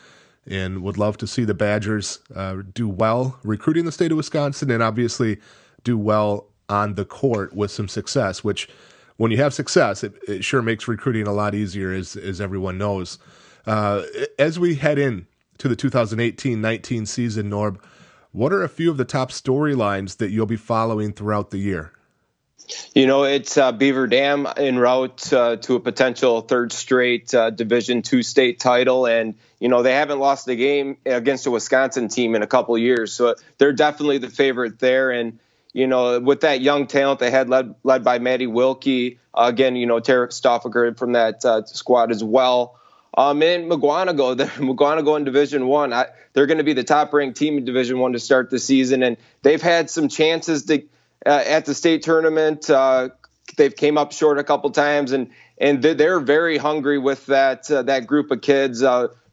and 0.46 0.82
would 0.82 0.99
love 0.99 1.17
to 1.19 1.26
see 1.26 1.44
the 1.44 1.55
Badgers 1.55 2.19
uh, 2.35 2.56
do 2.75 2.88
well 2.88 3.38
recruiting 3.44 3.85
the 3.85 3.93
state 3.93 4.11
of 4.11 4.17
Wisconsin 4.17 4.70
and 4.70 4.82
obviously 4.82 5.39
do 5.84 5.96
well 5.96 6.46
on 6.69 6.94
the 6.94 7.05
court 7.05 7.55
with 7.55 7.70
some 7.70 7.89
success, 7.89 8.43
which 8.43 8.69
when 9.20 9.31
you 9.31 9.36
have 9.36 9.53
success, 9.53 10.03
it, 10.03 10.15
it 10.27 10.43
sure 10.43 10.62
makes 10.62 10.89
recruiting 10.89 11.27
a 11.27 11.32
lot 11.32 11.55
easier, 11.55 11.93
as 11.93 12.17
as 12.17 12.41
everyone 12.41 12.79
knows. 12.79 13.19
Uh, 13.67 14.00
as 14.39 14.58
we 14.58 14.77
head 14.77 14.98
in 14.98 15.27
to 15.58 15.69
the 15.69 15.77
2018-19 15.77 17.06
season, 17.06 17.50
Norb, 17.50 17.77
what 18.32 18.50
are 18.50 18.62
a 18.62 18.69
few 18.69 18.91
of 18.91 18.96
the 18.96 19.05
top 19.05 19.31
storylines 19.31 20.17
that 20.17 20.31
you'll 20.31 20.46
be 20.46 20.56
following 20.56 21.12
throughout 21.12 21.50
the 21.50 21.58
year? 21.58 21.93
You 22.94 23.06
know, 23.06 23.24
it's 23.24 23.58
uh, 23.58 23.72
Beaver 23.72 24.06
Dam 24.06 24.48
en 24.56 24.79
route 24.79 25.31
uh, 25.34 25.56
to 25.56 25.74
a 25.74 25.81
potential 25.81 26.41
third 26.41 26.72
straight 26.72 27.34
uh, 27.34 27.50
Division 27.50 28.00
two 28.00 28.22
state 28.22 28.58
title, 28.58 29.05
and 29.05 29.34
you 29.58 29.69
know 29.69 29.82
they 29.82 29.93
haven't 29.93 30.19
lost 30.19 30.48
a 30.48 30.56
game 30.56 30.96
against 31.05 31.46
a 31.46 31.50
Wisconsin 31.50 32.08
team 32.08 32.34
in 32.34 32.41
a 32.41 32.46
couple 32.46 32.79
years, 32.79 33.12
so 33.12 33.34
they're 33.58 33.74
definitely 33.74 34.17
the 34.17 34.31
favorite 34.31 34.79
there. 34.79 35.10
And 35.10 35.39
you 35.72 35.86
know, 35.86 36.19
with 36.20 36.41
that 36.41 36.60
young 36.60 36.86
talent 36.86 37.20
they 37.20 37.31
had 37.31 37.48
led 37.48 37.74
led 37.84 38.03
by 38.05 38.19
Maddie 38.19 38.46
Wilkie, 38.46 39.19
uh, 39.34 39.46
again, 39.48 39.77
you 39.77 39.86
know, 39.86 40.00
Tara 40.00 40.29
Stauffacher 40.29 40.96
from 40.96 41.12
that 41.12 41.44
uh, 41.44 41.65
squad 41.65 42.10
as 42.10 42.24
well. 42.24 42.77
Um, 43.17 43.43
and 43.43 43.70
Mukwonago, 43.70 44.36
the 44.36 44.44
Mukwonago 44.44 45.17
in 45.17 45.24
Division 45.24 45.67
One, 45.67 45.91
they're 46.32 46.46
going 46.46 46.58
to 46.58 46.65
be 46.65 46.72
the 46.72 46.84
top 46.84 47.12
ranked 47.12 47.36
team 47.36 47.58
in 47.58 47.65
Division 47.65 47.98
One 47.98 48.12
to 48.12 48.19
start 48.19 48.50
the 48.50 48.58
season, 48.58 49.03
and 49.03 49.17
they've 49.43 49.62
had 49.62 49.91
some 49.91 50.08
chances 50.08 50.65
to 50.67 50.82
uh, 51.27 51.43
at 51.46 51.67
the 51.67 51.74
state 51.74 52.03
tournament. 52.03 52.69
Uh, 52.69 53.10
they've 53.56 53.74
came 53.74 53.98
up 53.98 54.12
short 54.12 54.39
a 54.39 54.44
couple 54.44 54.70
times, 54.70 55.12
and 55.12 55.31
and 55.58 55.82
they're 55.82 56.20
very 56.20 56.56
hungry 56.56 56.98
with 56.98 57.27
that 57.27 57.70
uh, 57.70 57.82
that 57.82 58.06
group 58.06 58.31
of 58.31 58.41
kids. 58.41 58.82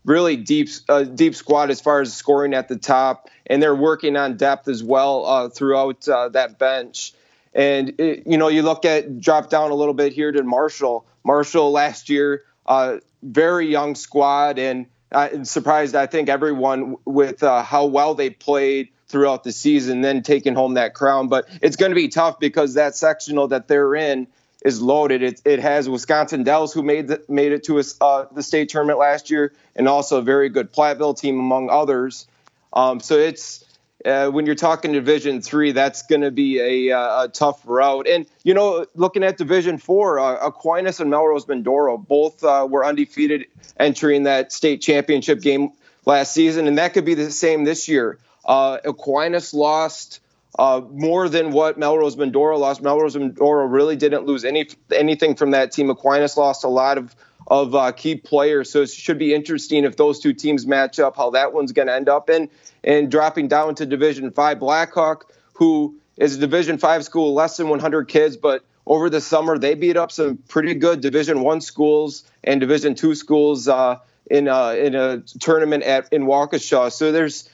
Uh, 0.07 0.11
really 0.11 0.37
deep 0.37 0.69
deep 1.15 1.35
squad 1.35 1.69
as 1.69 1.81
far 1.81 2.01
as 2.01 2.13
scoring 2.13 2.53
at 2.53 2.67
the 2.67 2.77
top 2.77 3.29
and 3.45 3.61
they're 3.61 3.75
working 3.75 4.15
on 4.15 4.37
depth 4.37 4.67
as 4.67 4.83
well 4.83 5.25
uh, 5.25 5.49
throughout 5.49 6.07
uh, 6.07 6.29
that 6.29 6.57
bench. 6.59 7.13
And 7.53 7.99
it, 7.99 8.27
you 8.27 8.37
know, 8.37 8.49
you 8.49 8.61
look 8.61 8.85
at 8.85 9.19
drop 9.19 9.49
down 9.49 9.71
a 9.71 9.75
little 9.75 9.93
bit 9.93 10.13
here 10.13 10.31
to 10.31 10.43
Marshall. 10.43 11.05
Marshall 11.23 11.71
last 11.71 12.09
year, 12.09 12.43
uh, 12.65 12.97
very 13.23 13.67
young 13.67 13.95
squad, 13.95 14.59
and 14.59 14.85
uh, 15.11 15.43
surprised 15.43 15.95
I 15.95 16.05
think 16.05 16.29
everyone 16.29 16.97
with 17.05 17.41
uh, 17.43 17.63
how 17.63 17.85
well 17.85 18.13
they 18.13 18.29
played 18.29 18.89
throughout 19.07 19.43
the 19.43 19.51
season, 19.51 20.01
then 20.01 20.21
taking 20.21 20.53
home 20.53 20.75
that 20.75 20.93
crown. 20.93 21.29
But 21.29 21.47
it's 21.61 21.77
going 21.77 21.91
to 21.91 21.95
be 21.95 22.09
tough 22.09 22.39
because 22.39 22.75
that 22.75 22.95
sectional 22.95 23.47
that 23.47 23.67
they're 23.67 23.95
in 23.95 24.27
is 24.67 24.81
loaded. 24.81 25.23
It, 25.23 25.41
it 25.45 25.59
has 25.61 25.89
Wisconsin 25.89 26.43
Dells 26.43 26.73
who 26.73 26.83
made 26.83 27.07
the, 27.07 27.23
made 27.29 27.53
it 27.53 27.63
to 27.63 27.79
a, 27.79 27.83
uh, 28.01 28.25
the 28.33 28.43
state 28.43 28.67
tournament 28.67 28.99
last 28.99 29.31
year, 29.31 29.53
and 29.77 29.87
also 29.87 30.17
a 30.17 30.21
very 30.21 30.49
good 30.49 30.73
Platteville 30.73 31.17
team 31.17 31.39
among 31.39 31.69
others. 31.69 32.27
Um, 32.73 32.99
so 32.99 33.15
it's 33.15 33.63
uh, 34.03 34.27
when 34.27 34.45
you're 34.45 34.55
talking 34.55 34.91
Division 34.91 35.41
Three, 35.41 35.71
that's 35.71 36.01
going 36.01 36.21
to 36.21 36.31
be 36.31 36.89
a, 36.89 37.23
a, 37.23 37.29
tough 37.29 37.61
route. 37.63 38.07
And 38.09 38.25
you 38.43 38.53
know, 38.53 38.85
looking 38.93 39.23
at 39.23 39.37
Division 39.37 39.77
Four, 39.77 40.19
uh, 40.19 40.47
Aquinas 40.47 40.99
and 40.99 41.09
Melrose 41.09 41.45
Mindoro 41.45 42.05
both 42.05 42.43
uh, 42.43 42.67
were 42.69 42.85
undefeated 42.85 43.45
entering 43.79 44.23
that 44.23 44.51
state 44.51 44.81
championship 44.81 45.39
game 45.39 45.71
last 46.05 46.33
season, 46.33 46.67
and 46.67 46.77
that 46.77 46.93
could 46.93 47.05
be 47.05 47.13
the 47.13 47.31
same 47.31 47.63
this 47.63 47.87
year. 47.87 48.19
Uh, 48.43 48.79
Aquinas 48.83 49.53
lost. 49.53 50.19
Uh, 50.57 50.81
more 50.91 51.29
than 51.29 51.51
what 51.51 51.77
Melrose 51.77 52.15
Mindoro 52.15 52.57
lost. 52.57 52.81
Melrose 52.81 53.15
Mindoro 53.15 53.71
really 53.71 53.95
didn't 53.95 54.25
lose 54.25 54.43
any 54.43 54.67
anything 54.91 55.35
from 55.35 55.51
that 55.51 55.71
team. 55.71 55.89
Aquinas 55.89 56.35
lost 56.35 56.63
a 56.63 56.67
lot 56.67 56.97
of 56.97 57.15
of 57.47 57.73
uh, 57.73 57.91
key 57.93 58.15
players. 58.15 58.69
So 58.69 58.81
it 58.81 58.89
should 58.89 59.17
be 59.17 59.33
interesting 59.33 59.85
if 59.85 59.95
those 59.95 60.19
two 60.19 60.33
teams 60.33 60.67
match 60.67 60.99
up, 60.99 61.15
how 61.15 61.31
that 61.31 61.53
one's 61.53 61.71
going 61.71 61.87
to 61.87 61.93
end 61.93 62.09
up. 62.09 62.29
And 62.29 62.49
and 62.83 63.09
dropping 63.09 63.47
down 63.47 63.75
to 63.75 63.85
Division 63.85 64.31
Five, 64.31 64.59
Blackhawk, 64.59 65.31
who 65.53 65.97
is 66.17 66.35
a 66.35 66.39
Division 66.39 66.77
Five 66.77 67.05
school, 67.05 67.33
less 67.33 67.57
than 67.57 67.69
100 67.69 68.07
kids, 68.07 68.37
but 68.37 68.63
over 68.85 69.09
the 69.09 69.21
summer 69.21 69.57
they 69.57 69.75
beat 69.75 69.97
up 69.97 70.11
some 70.11 70.37
pretty 70.47 70.73
good 70.73 71.01
Division 71.01 71.41
One 71.41 71.61
schools 71.61 72.23
and 72.43 72.59
Division 72.59 72.95
Two 72.95 73.15
schools 73.15 73.67
uh, 73.67 73.99
in 74.29 74.47
a, 74.47 74.73
in 74.73 74.95
a 74.95 75.19
tournament 75.39 75.83
at 75.83 76.11
in 76.11 76.23
Waukesha. 76.23 76.91
So 76.91 77.11
there's 77.11 77.49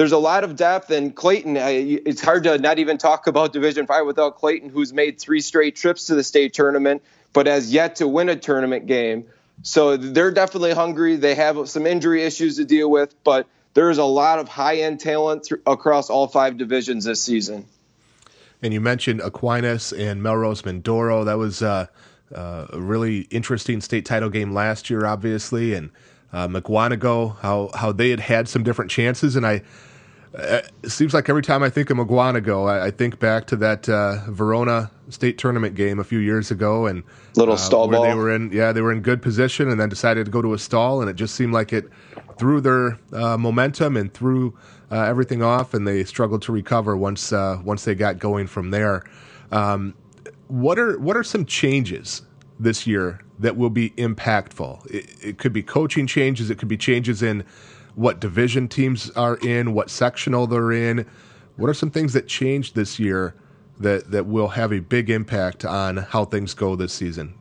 there's 0.00 0.12
a 0.12 0.18
lot 0.18 0.44
of 0.44 0.56
depth, 0.56 0.90
and 0.90 1.14
Clayton. 1.14 1.58
It's 1.58 2.22
hard 2.22 2.44
to 2.44 2.56
not 2.56 2.78
even 2.78 2.96
talk 2.96 3.26
about 3.26 3.52
Division 3.52 3.86
Five 3.86 4.06
without 4.06 4.38
Clayton, 4.38 4.70
who's 4.70 4.94
made 4.94 5.20
three 5.20 5.42
straight 5.42 5.76
trips 5.76 6.06
to 6.06 6.14
the 6.14 6.24
state 6.24 6.54
tournament 6.54 7.02
but 7.32 7.46
has 7.46 7.70
yet 7.70 7.96
to 7.96 8.08
win 8.08 8.28
a 8.28 8.36
tournament 8.36 8.86
game. 8.86 9.26
So 9.62 9.96
they're 9.96 10.30
definitely 10.30 10.72
hungry. 10.72 11.16
They 11.16 11.34
have 11.34 11.68
some 11.68 11.86
injury 11.86 12.22
issues 12.22 12.56
to 12.56 12.64
deal 12.64 12.90
with, 12.90 13.14
but 13.24 13.46
there's 13.74 13.98
a 13.98 14.04
lot 14.04 14.38
of 14.38 14.48
high 14.48 14.78
end 14.78 15.00
talent 15.00 15.44
th- 15.44 15.60
across 15.66 16.08
all 16.08 16.26
five 16.26 16.56
divisions 16.56 17.04
this 17.04 17.22
season. 17.22 17.66
And 18.62 18.72
you 18.72 18.80
mentioned 18.80 19.20
Aquinas 19.20 19.92
and 19.92 20.22
Melrose 20.22 20.62
Mindoro. 20.62 21.26
That 21.26 21.36
was 21.36 21.62
uh, 21.62 21.88
uh, 22.34 22.66
a 22.70 22.80
really 22.80 23.20
interesting 23.30 23.80
state 23.80 24.06
title 24.06 24.30
game 24.30 24.52
last 24.52 24.88
year, 24.90 25.04
obviously, 25.04 25.74
and 25.74 25.90
uh, 26.32 26.48
Mukwonago, 26.48 27.38
how 27.40 27.70
how 27.74 27.92
they 27.92 28.10
had 28.10 28.20
had 28.20 28.48
some 28.48 28.62
different 28.62 28.90
chances, 28.90 29.36
and 29.36 29.46
I 29.46 29.62
it 30.32 30.90
seems 30.90 31.12
like 31.12 31.28
every 31.28 31.42
time 31.42 31.62
I 31.62 31.70
think 31.70 31.90
of 31.90 31.96
Mukwonago, 31.96 32.70
I, 32.70 32.86
I 32.86 32.90
think 32.90 33.18
back 33.18 33.46
to 33.48 33.56
that 33.56 33.88
uh, 33.88 34.18
Verona 34.28 34.90
state 35.08 35.38
tournament 35.38 35.74
game 35.74 35.98
a 35.98 36.04
few 36.04 36.20
years 36.20 36.50
ago, 36.50 36.86
and 36.86 37.02
little 37.34 37.54
uh, 37.54 37.58
stall 37.58 37.88
where 37.88 37.98
ball. 37.98 38.04
They 38.04 38.14
were 38.14 38.32
in, 38.32 38.52
yeah, 38.52 38.72
they 38.72 38.80
were 38.80 38.92
in 38.92 39.00
good 39.00 39.22
position, 39.22 39.68
and 39.68 39.80
then 39.80 39.88
decided 39.88 40.26
to 40.26 40.30
go 40.30 40.40
to 40.40 40.54
a 40.54 40.58
stall, 40.58 41.00
and 41.00 41.10
it 41.10 41.14
just 41.14 41.34
seemed 41.34 41.52
like 41.52 41.72
it 41.72 41.88
threw 42.38 42.60
their 42.60 42.98
uh, 43.12 43.36
momentum 43.36 43.96
and 43.96 44.12
threw 44.14 44.56
uh, 44.90 45.02
everything 45.02 45.42
off, 45.42 45.74
and 45.74 45.86
they 45.86 46.04
struggled 46.04 46.42
to 46.42 46.52
recover 46.52 46.96
once 46.96 47.32
uh, 47.32 47.58
once 47.64 47.84
they 47.84 47.94
got 47.94 48.18
going 48.18 48.46
from 48.46 48.70
there. 48.70 49.04
Um, 49.50 49.94
what 50.46 50.78
are 50.78 50.98
what 50.98 51.16
are 51.16 51.24
some 51.24 51.44
changes 51.44 52.22
this 52.60 52.86
year 52.86 53.20
that 53.40 53.56
will 53.56 53.70
be 53.70 53.90
impactful? 53.90 54.86
It, 54.86 55.10
it 55.20 55.38
could 55.38 55.52
be 55.52 55.62
coaching 55.62 56.06
changes. 56.06 56.50
It 56.50 56.58
could 56.58 56.68
be 56.68 56.76
changes 56.76 57.22
in 57.22 57.44
what 57.94 58.20
division 58.20 58.68
teams 58.68 59.10
are 59.10 59.36
in, 59.36 59.74
what 59.74 59.90
sectional 59.90 60.46
they're 60.46 60.72
in. 60.72 61.06
What 61.56 61.68
are 61.68 61.74
some 61.74 61.90
things 61.90 62.12
that 62.12 62.26
changed 62.26 62.74
this 62.74 62.98
year 62.98 63.34
that 63.78 64.10
that 64.10 64.26
will 64.26 64.48
have 64.48 64.72
a 64.72 64.80
big 64.80 65.10
impact 65.10 65.64
on 65.64 65.98
how 65.98 66.24
things 66.24 66.54
go 66.54 66.76
this 66.76 66.92
season? 66.92 67.34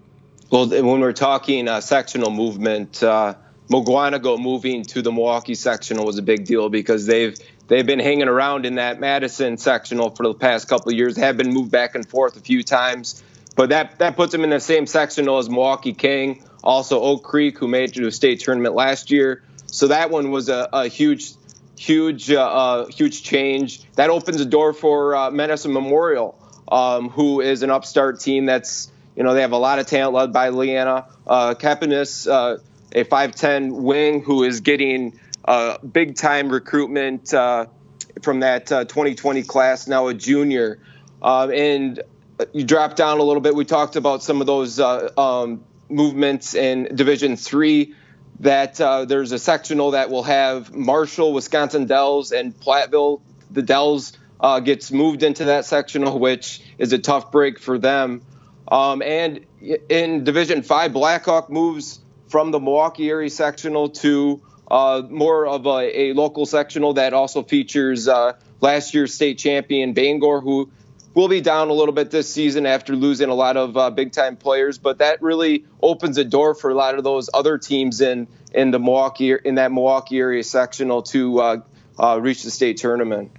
Well, 0.49 0.67
when 0.67 0.99
we're 0.99 1.13
talking 1.13 1.67
uh, 1.67 1.79
sectional 1.79 2.31
movement, 2.31 3.03
uh, 3.03 3.35
Mukwonago 3.69 4.39
moving 4.39 4.83
to 4.85 5.01
the 5.03 5.11
Milwaukee 5.11 5.53
sectional 5.53 6.05
was 6.05 6.17
a 6.17 6.23
big 6.23 6.45
deal 6.45 6.69
because 6.69 7.05
they've 7.05 7.37
they've 7.67 7.85
been 7.85 7.99
hanging 7.99 8.27
around 8.27 8.65
in 8.65 8.75
that 8.75 8.99
Madison 8.99 9.57
sectional 9.57 10.09
for 10.09 10.23
the 10.23 10.33
past 10.33 10.67
couple 10.67 10.91
of 10.91 10.97
years. 10.97 11.15
Have 11.17 11.37
been 11.37 11.53
moved 11.53 11.71
back 11.71 11.93
and 11.93 12.07
forth 12.07 12.35
a 12.35 12.39
few 12.39 12.63
times, 12.63 13.23
but 13.55 13.69
that 13.69 13.99
that 13.99 14.15
puts 14.15 14.31
them 14.31 14.43
in 14.43 14.49
the 14.49 14.59
same 14.59 14.87
sectional 14.87 15.37
as 15.37 15.49
Milwaukee 15.49 15.93
King, 15.93 16.43
also 16.63 16.99
Oak 16.99 17.23
Creek, 17.23 17.59
who 17.59 17.67
made 17.67 17.89
it 17.89 17.93
to 17.95 18.07
a 18.07 18.11
state 18.11 18.39
tournament 18.39 18.73
last 18.73 19.11
year. 19.11 19.43
So 19.71 19.87
that 19.87 20.09
one 20.09 20.31
was 20.31 20.49
a, 20.49 20.67
a 20.73 20.87
huge, 20.87 21.33
huge, 21.77 22.31
uh, 22.31 22.41
uh, 22.41 22.85
huge 22.87 23.23
change. 23.23 23.83
That 23.93 24.09
opens 24.09 24.37
the 24.37 24.45
door 24.45 24.73
for 24.73 25.15
uh, 25.15 25.31
Madison 25.31 25.73
Memorial, 25.73 26.37
um, 26.71 27.09
who 27.09 27.41
is 27.41 27.63
an 27.63 27.69
upstart 27.69 28.19
team 28.19 28.45
that's, 28.45 28.91
you 29.15 29.23
know, 29.23 29.33
they 29.33 29.41
have 29.41 29.51
a 29.51 29.57
lot 29.57 29.79
of 29.79 29.87
talent 29.87 30.15
led 30.15 30.33
by 30.33 30.49
Leanna 30.49 31.05
uh, 31.27 31.53
Kepinis, 31.53 32.29
uh, 32.29 32.57
a 32.93 33.03
5'10 33.03 33.71
wing 33.81 34.23
who 34.23 34.43
is 34.43 34.61
getting 34.61 35.19
uh, 35.45 35.77
big 35.79 36.15
time 36.15 36.49
recruitment 36.49 37.33
uh, 37.33 37.67
from 38.23 38.41
that 38.41 38.67
2020 38.67 39.43
class, 39.43 39.87
now 39.87 40.07
a 40.07 40.13
junior. 40.13 40.79
Um, 41.21 41.51
and 41.51 42.01
you 42.53 42.63
drop 42.63 42.95
down 42.95 43.19
a 43.19 43.23
little 43.23 43.41
bit. 43.41 43.53
We 43.53 43.65
talked 43.65 43.95
about 43.95 44.23
some 44.23 44.41
of 44.41 44.47
those 44.47 44.79
um, 44.79 45.63
movements 45.89 46.55
in 46.55 46.95
Division 46.95 47.35
Three 47.35 47.93
that 48.39 48.79
uh, 48.79 49.05
there's 49.05 49.31
a 49.31 49.39
sectional 49.39 49.91
that 49.91 50.09
will 50.09 50.23
have 50.23 50.73
Marshall, 50.73 51.33
Wisconsin 51.33 51.85
Dells, 51.85 52.31
and 52.31 52.57
Platteville. 52.57 53.21
The 53.51 53.61
Dells 53.61 54.17
uh, 54.39 54.59
gets 54.59 54.91
moved 54.91 55.23
into 55.23 55.45
that 55.45 55.65
sectional, 55.65 56.19
which 56.19 56.61
is 56.77 56.93
a 56.93 56.99
tough 56.99 57.31
break 57.31 57.59
for 57.59 57.77
them. 57.77 58.21
Um, 58.67 59.01
and 59.01 59.45
in 59.89 60.23
Division 60.23 60.61
Five, 60.61 60.93
Blackhawk 60.93 61.49
moves 61.49 61.99
from 62.27 62.51
the 62.51 62.59
Milwaukee 62.59 63.09
area 63.09 63.29
sectional 63.29 63.89
to 63.89 64.41
uh, 64.69 65.01
more 65.09 65.47
of 65.47 65.65
a, 65.65 66.01
a, 66.01 66.13
local 66.13 66.45
sectional 66.45 66.93
that 66.93 67.13
also 67.13 67.41
features 67.41 68.07
uh, 68.07 68.33
last 68.61 68.93
year's 68.93 69.13
state 69.13 69.39
champion 69.39 69.93
Bangor, 69.93 70.41
who 70.41 70.69
will 71.19 71.27
be 71.27 71.41
down 71.41 71.67
a 71.67 71.73
little 71.73 71.93
bit 71.93 72.11
this 72.11 72.31
season 72.31 72.65
after 72.65 72.95
losing 72.95 73.29
a 73.29 73.33
lot 73.33 73.57
of 73.57 73.75
uh, 73.75 73.89
big 73.89 74.13
time 74.13 74.37
players, 74.37 74.77
but 74.77 74.99
that 74.99 75.21
really 75.21 75.65
opens 75.81 76.17
a 76.17 76.23
door 76.23 76.55
for 76.55 76.69
a 76.69 76.73
lot 76.73 76.95
of 76.95 77.03
those 77.03 77.29
other 77.33 77.57
teams 77.57 77.99
in 77.99 78.27
in 78.53 78.71
the 78.71 78.79
Milwaukee 78.79 79.35
in 79.43 79.55
that 79.55 79.71
Milwaukee 79.71 80.17
area 80.17 80.43
sectional 80.43 81.03
to 81.03 81.39
uh, 81.39 81.57
uh, 81.99 82.19
reach 82.21 82.43
the 82.43 82.51
state 82.51 82.77
tournament. 82.77 83.31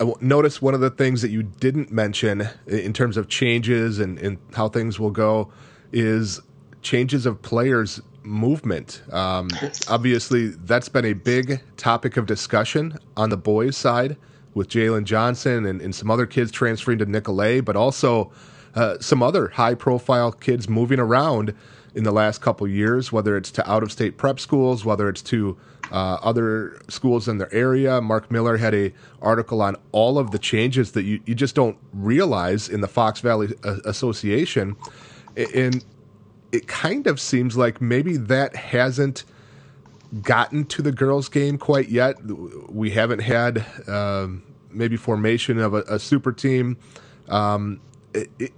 I 0.00 0.10
notice 0.20 0.62
one 0.62 0.72
of 0.72 0.80
the 0.80 0.90
things 0.90 1.20
that 1.20 1.30
you 1.30 1.42
didn't 1.42 1.92
mention 1.92 2.48
in 2.66 2.94
terms 2.94 3.18
of 3.18 3.28
changes 3.28 3.98
and, 3.98 4.18
and 4.18 4.38
how 4.54 4.68
things 4.68 4.98
will 4.98 5.10
go 5.10 5.52
is 5.92 6.40
changes 6.80 7.26
of 7.26 7.42
players 7.42 8.00
movement. 8.22 9.02
Um, 9.12 9.48
obviously, 9.86 10.48
that's 10.48 10.88
been 10.88 11.04
a 11.04 11.12
big 11.12 11.60
topic 11.76 12.16
of 12.16 12.24
discussion 12.24 12.98
on 13.16 13.28
the 13.28 13.36
boys' 13.36 13.76
side 13.76 14.16
with 14.54 14.68
Jalen 14.68 15.04
Johnson 15.04 15.66
and, 15.66 15.80
and 15.80 15.94
some 15.94 16.10
other 16.10 16.26
kids 16.26 16.50
transferring 16.50 16.98
to 16.98 17.06
Nicolet, 17.06 17.64
but 17.64 17.76
also 17.76 18.32
uh, 18.74 18.98
some 19.00 19.22
other 19.22 19.48
high 19.48 19.74
profile 19.74 20.32
kids 20.32 20.68
moving 20.68 20.98
around 20.98 21.54
in 21.94 22.04
the 22.04 22.12
last 22.12 22.40
couple 22.40 22.66
years, 22.66 23.12
whether 23.12 23.36
it's 23.36 23.50
to 23.52 23.70
out 23.70 23.82
of 23.82 23.92
state 23.92 24.16
prep 24.16 24.40
schools, 24.40 24.84
whether 24.84 25.08
it's 25.08 25.22
to 25.22 25.56
uh, 25.90 26.16
other 26.22 26.80
schools 26.88 27.28
in 27.28 27.38
their 27.38 27.52
area. 27.52 28.00
Mark 28.00 28.30
Miller 28.30 28.56
had 28.56 28.74
a 28.74 28.92
article 29.20 29.60
on 29.60 29.76
all 29.92 30.18
of 30.18 30.30
the 30.30 30.38
changes 30.38 30.92
that 30.92 31.02
you, 31.02 31.20
you 31.26 31.34
just 31.34 31.54
don't 31.54 31.76
realize 31.92 32.68
in 32.68 32.80
the 32.80 32.88
Fox 32.88 33.20
Valley 33.20 33.54
uh, 33.64 33.76
Association. 33.84 34.74
And 35.36 35.84
it 36.50 36.66
kind 36.66 37.06
of 37.06 37.20
seems 37.20 37.56
like 37.56 37.80
maybe 37.80 38.16
that 38.16 38.56
hasn't 38.56 39.24
gotten 40.20 40.64
to 40.66 40.82
the 40.82 40.92
girls' 40.92 41.28
game 41.28 41.58
quite 41.58 41.88
yet. 41.88 42.16
We 42.70 42.90
haven't 42.90 43.20
had 43.20 43.64
um, 43.88 44.42
maybe 44.70 44.96
formation 44.96 45.58
of 45.58 45.74
a, 45.74 45.82
a 45.82 45.98
super 45.98 46.32
team. 46.32 46.76
Um, 47.28 47.80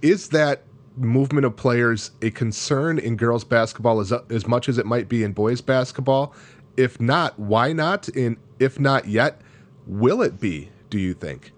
is 0.01 0.29
that 0.29 0.63
movement 0.97 1.45
of 1.45 1.55
players 1.55 2.11
a 2.21 2.31
concern 2.31 2.97
in 2.97 3.17
girls 3.17 3.43
basketball 3.43 3.99
as 3.99 4.13
as 4.29 4.47
much 4.47 4.69
as 4.69 4.77
it 4.77 4.85
might 4.85 5.07
be 5.07 5.23
in 5.23 5.33
boys 5.33 5.61
basketball? 5.61 6.33
If 6.77 6.99
not, 6.99 7.39
why 7.39 7.73
not? 7.73 8.07
And 8.09 8.37
if 8.59 8.79
not 8.79 9.07
yet, 9.07 9.41
will 9.87 10.21
it 10.21 10.39
be? 10.39 10.69
Do 10.89 10.99
you 10.99 11.13
think? 11.13 11.51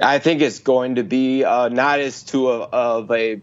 I 0.00 0.18
think 0.18 0.42
it's 0.42 0.58
going 0.58 0.96
to 0.96 1.04
be 1.04 1.44
uh, 1.44 1.68
not 1.68 2.00
as 2.00 2.22
to 2.24 2.50
a, 2.50 2.60
of 2.64 3.10
a 3.10 3.40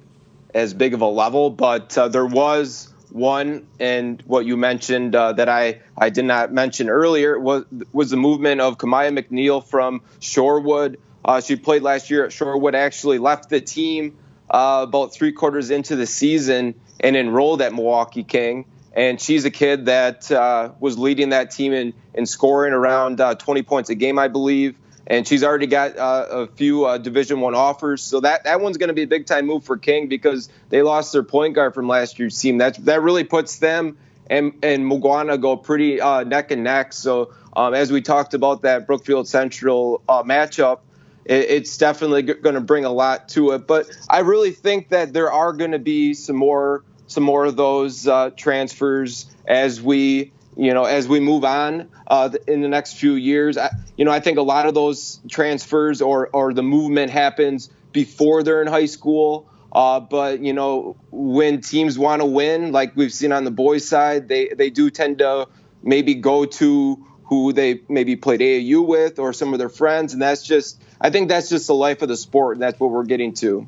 as 0.53 0.73
big 0.73 0.93
of 0.93 1.01
a 1.01 1.07
level, 1.07 1.49
but 1.49 1.97
uh, 1.97 2.07
there 2.07 2.25
was 2.25 2.92
one, 3.13 3.67
and 3.79 4.21
what 4.25 4.45
you 4.45 4.57
mentioned 4.57 5.15
uh, 5.15 5.33
that 5.33 5.47
I, 5.47 5.81
I 5.97 6.09
did 6.09 6.25
not 6.25 6.51
mention 6.51 6.89
earlier 6.89 7.39
was 7.39 7.65
was 7.91 8.09
the 8.09 8.17
movement 8.17 8.59
of 8.59 8.77
Kamaya 8.77 9.17
McNeil 9.17 9.63
from 9.65 10.01
Shorewood. 10.19 10.97
Uh, 11.23 11.39
she 11.39 11.55
played 11.55 11.83
last 11.83 12.09
year 12.09 12.25
at 12.25 12.31
Shorewood. 12.31 12.73
Actually 12.73 13.19
left 13.19 13.49
the 13.49 13.61
team 13.61 14.17
uh, 14.49 14.85
about 14.87 15.13
three 15.13 15.31
quarters 15.31 15.69
into 15.69 15.95
the 15.95 16.07
season 16.07 16.75
and 16.99 17.15
enrolled 17.15 17.61
at 17.61 17.73
Milwaukee 17.73 18.23
King. 18.23 18.65
And 18.95 19.19
she's 19.19 19.45
a 19.45 19.51
kid 19.51 19.85
that 19.85 20.31
uh, 20.31 20.71
was 20.79 20.97
leading 20.97 21.29
that 21.29 21.51
team 21.51 21.73
in, 21.73 21.93
in 22.13 22.25
scoring 22.25 22.73
around 22.73 23.19
uh, 23.19 23.35
20 23.35 23.63
points 23.63 23.89
a 23.89 23.95
game, 23.95 24.19
I 24.19 24.27
believe. 24.27 24.75
And 25.05 25.27
she's 25.27 25.43
already 25.43 25.67
got 25.67 25.97
uh, 25.97 26.27
a 26.29 26.47
few 26.47 26.85
uh, 26.85 26.97
Division 26.97 27.41
One 27.41 27.55
offers, 27.55 28.01
so 28.01 28.21
that, 28.21 28.45
that 28.45 28.61
one's 28.61 28.77
going 28.77 28.87
to 28.87 28.93
be 28.93 29.03
a 29.03 29.07
big 29.07 29.25
time 29.25 29.45
move 29.45 29.65
for 29.65 29.77
King 29.77 30.07
because 30.07 30.47
they 30.69 30.81
lost 30.81 31.11
their 31.11 31.23
point 31.23 31.55
guard 31.55 31.73
from 31.73 31.89
last 31.89 32.19
year's 32.19 32.39
team. 32.39 32.59
That 32.59 32.77
that 32.85 33.01
really 33.01 33.25
puts 33.25 33.57
them 33.57 33.97
and 34.29 34.53
and 34.63 34.89
Mukwonago 34.89 35.41
go 35.41 35.57
pretty 35.57 36.01
uh, 36.01 36.23
neck 36.23 36.51
and 36.51 36.63
neck. 36.63 36.93
So 36.93 37.33
um, 37.55 37.73
as 37.73 37.91
we 37.91 38.01
talked 38.01 38.33
about 38.33 38.63
that 38.63 38.87
Brookfield 38.87 39.27
Central 39.27 40.01
uh, 40.07 40.23
matchup, 40.23 40.79
it, 41.25 41.49
it's 41.49 41.77
definitely 41.77 42.23
going 42.23 42.55
to 42.55 42.61
bring 42.61 42.85
a 42.85 42.91
lot 42.91 43.29
to 43.29 43.51
it. 43.51 43.67
But 43.67 43.89
I 44.09 44.19
really 44.19 44.51
think 44.51 44.89
that 44.89 45.13
there 45.13 45.31
are 45.31 45.53
going 45.53 45.71
to 45.71 45.79
be 45.79 46.13
some 46.13 46.35
more 46.35 46.83
some 47.07 47.23
more 47.23 47.45
of 47.45 47.55
those 47.55 48.07
uh, 48.07 48.31
transfers 48.35 49.25
as 49.45 49.81
we 49.81 50.31
you 50.55 50.73
know 50.73 50.83
as 50.83 51.07
we 51.07 51.19
move 51.19 51.43
on 51.43 51.89
uh, 52.07 52.29
in 52.47 52.61
the 52.61 52.67
next 52.67 52.93
few 52.93 53.13
years. 53.13 53.57
I, 53.57 53.69
you 53.97 54.05
know 54.05 54.11
I 54.11 54.19
think 54.19 54.37
a 54.37 54.43
lot 54.43 54.65
of 54.65 54.73
those 54.73 55.19
transfers 55.29 56.01
or 56.01 56.29
or 56.33 56.53
the 56.53 56.63
movement 56.63 57.11
happens 57.11 57.69
before 57.91 58.43
they're 58.43 58.61
in 58.61 58.67
high 58.67 58.87
school. 58.87 59.49
Uh, 59.71 59.99
but 59.99 60.39
you 60.41 60.53
know, 60.53 60.95
when 61.11 61.61
teams 61.61 61.97
want 61.97 62.21
to 62.21 62.25
win, 62.25 62.71
like 62.71 62.95
we've 62.95 63.13
seen 63.13 63.31
on 63.31 63.43
the 63.43 63.51
boys' 63.51 63.87
side, 63.87 64.27
they 64.27 64.49
they 64.49 64.69
do 64.69 64.89
tend 64.89 65.19
to 65.19 65.47
maybe 65.81 66.13
go 66.13 66.45
to 66.45 67.05
who 67.25 67.53
they 67.53 67.81
maybe 67.89 68.15
played 68.15 68.39
AAU 68.39 68.85
with 68.85 69.17
or 69.17 69.33
some 69.33 69.53
of 69.53 69.59
their 69.59 69.69
friends, 69.69 70.13
and 70.13 70.21
that's 70.21 70.43
just 70.43 70.79
I 71.01 71.09
think 71.09 71.29
that's 71.29 71.49
just 71.49 71.67
the 71.67 71.73
life 71.73 72.01
of 72.01 72.07
the 72.07 72.17
sport, 72.17 72.57
and 72.57 72.61
that's 72.61 72.79
what 72.79 72.91
we're 72.91 73.05
getting 73.05 73.33
to. 73.35 73.67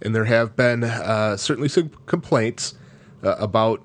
And 0.00 0.14
there 0.14 0.24
have 0.24 0.56
been 0.56 0.84
uh, 0.84 1.36
certainly 1.36 1.68
some 1.68 1.90
complaints 2.06 2.74
uh, 3.22 3.34
about 3.38 3.82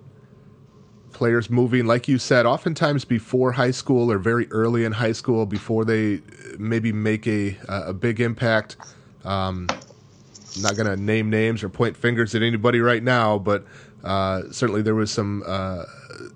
players 1.23 1.49
moving, 1.49 1.85
like 1.85 2.09
you 2.09 2.17
said, 2.17 2.45
oftentimes 2.45 3.05
before 3.05 3.53
high 3.53 3.71
school 3.71 4.11
or 4.11 4.17
very 4.17 4.45
early 4.51 4.83
in 4.83 4.91
high 4.91 5.13
school, 5.13 5.45
before 5.45 5.85
they 5.85 6.19
maybe 6.59 6.91
make 6.91 7.25
a 7.25 7.55
a 7.69 7.93
big 7.93 8.19
impact. 8.19 8.75
Um, 9.23 9.69
I'm 9.69 10.61
not 10.61 10.75
going 10.75 10.85
to 10.85 10.97
name 10.97 11.29
names 11.29 11.63
or 11.63 11.69
point 11.69 11.95
fingers 11.95 12.35
at 12.35 12.41
anybody 12.41 12.81
right 12.81 13.01
now, 13.01 13.37
but 13.37 13.63
uh, 14.03 14.41
certainly 14.51 14.81
there 14.81 14.95
was 14.95 15.11
some 15.11 15.43
uh, 15.47 15.85